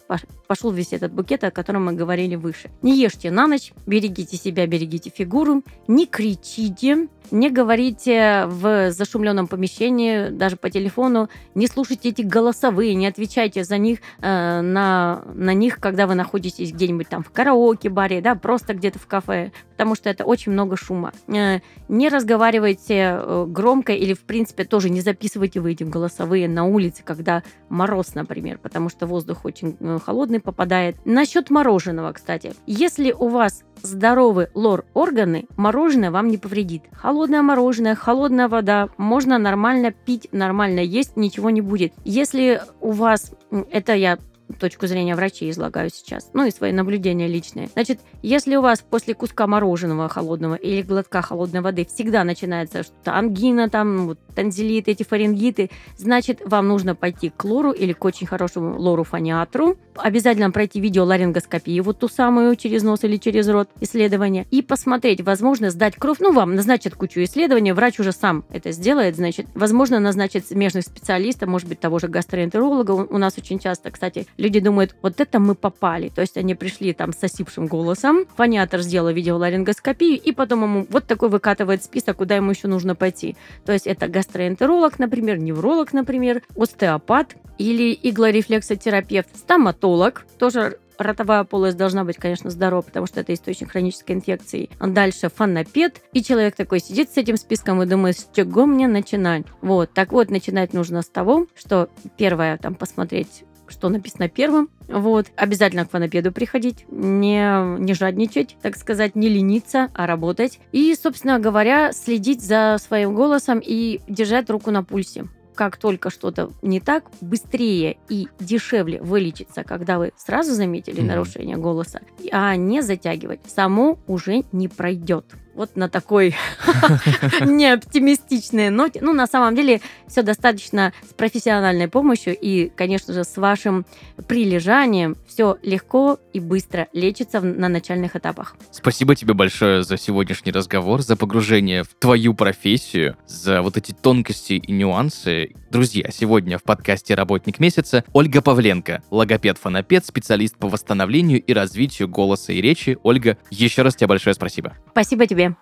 [0.46, 2.70] пошел весь этот букет, о котором мы говорили выше.
[2.82, 8.90] Не ешьте на ночь, берегите себя, берегите фигуру, не кричите, не говорите в
[9.22, 15.22] зашумленном помещении, даже по телефону, не слушайте эти голосовые, не отвечайте за них э, на,
[15.34, 19.94] на них, когда вы находитесь где-нибудь там в караоке-баре, да, просто где-то в кафе, потому
[19.94, 21.12] что это очень много шума.
[21.28, 26.64] Э, не разговаривайте э, громко или, в принципе, тоже не записывайте вы эти голосовые на
[26.64, 30.96] улице, когда мороз, например, потому что воздух очень э, холодный попадает.
[31.04, 32.54] Насчет мороженого, кстати.
[32.66, 36.82] Если у вас здоровы лор-органы, мороженое вам не повредит.
[36.92, 41.92] Холодное мороженое, холодная вода, можно нормально пить, нормально есть, ничего не будет.
[42.04, 43.32] Если у вас,
[43.70, 44.18] это я
[44.58, 47.68] точку зрения врачей излагаю сейчас, ну и свои наблюдения личные.
[47.72, 53.14] Значит, если у вас после куска мороженого холодного или глотка холодной воды всегда начинается что-то
[53.14, 58.26] ангина, там, вот, танзелиты, эти фарингиты, значит, вам нужно пойти к лору или к очень
[58.26, 64.62] хорошему лору-фониатру, обязательно пройти видеоларингоскопию, вот ту самую через нос или через рот исследование, и
[64.62, 66.18] посмотреть, возможно, сдать кровь.
[66.20, 71.48] Ну, вам назначат кучу исследований, врач уже сам это сделает, значит, возможно, назначит смежных специалистов,
[71.48, 72.92] может быть, того же гастроэнтеролога.
[72.92, 76.08] У нас очень часто, кстати, люди думают, вот это мы попали.
[76.08, 81.06] То есть они пришли там с осипшим голосом, фониатор сделал видеоларингоскопию, и потом ему вот
[81.06, 83.36] такой выкатывает список, куда ему еще нужно пойти.
[83.64, 92.04] То есть это гастроэнтеролог, например, невролог, например, остеопат или иглорефлексотерапевт, стоматолог, тоже ротовая полость должна
[92.04, 94.70] быть, конечно, здорова, потому что это источник хронической инфекции.
[94.80, 99.44] Дальше фонопед, и человек такой сидит с этим списком и думает, с чего мне начинать?
[99.60, 104.68] Вот, так вот, начинать нужно с того, что первое, там, посмотреть что написано первым.
[104.88, 105.26] Вот.
[105.36, 110.60] Обязательно к фонопеду приходить, не, не жадничать, так сказать, не лениться, а работать.
[110.72, 116.50] И, собственно говоря, следить за своим голосом и держать руку на пульсе как только что-то
[116.62, 121.06] не так, быстрее и дешевле вылечиться, когда вы сразу заметили mm-hmm.
[121.06, 122.00] нарушение голоса,
[122.30, 123.40] а не затягивать.
[123.46, 126.34] Само уже не пройдет вот на такой
[127.40, 129.00] неоптимистичной ноте.
[129.02, 133.84] Ну, на самом деле, все достаточно с профессиональной помощью и, конечно же, с вашим
[134.26, 138.56] прилежанием все легко и быстро лечится на начальных этапах.
[138.70, 144.54] Спасибо тебе большое за сегодняшний разговор, за погружение в твою профессию, за вот эти тонкости
[144.54, 145.50] и нюансы.
[145.70, 152.52] Друзья, сегодня в подкасте «Работник месяца» Ольга Павленко, логопед-фонопед, специалист по восстановлению и развитию голоса
[152.52, 152.98] и речи.
[153.02, 154.76] Ольга, еще раз тебе большое спасибо.
[154.90, 155.56] Спасибо тебе себе.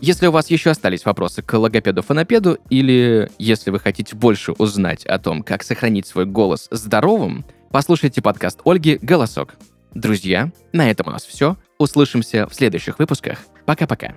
[0.00, 5.18] Если у вас еще остались вопросы к логопеду-фонопеду, или если вы хотите больше узнать о
[5.18, 9.54] том, как сохранить свой голос здоровым, послушайте подкаст Ольги «Голосок».
[9.94, 11.56] Друзья, на этом у нас все.
[11.78, 13.38] Услышимся в следующих выпусках.
[13.64, 14.14] Пока-пока.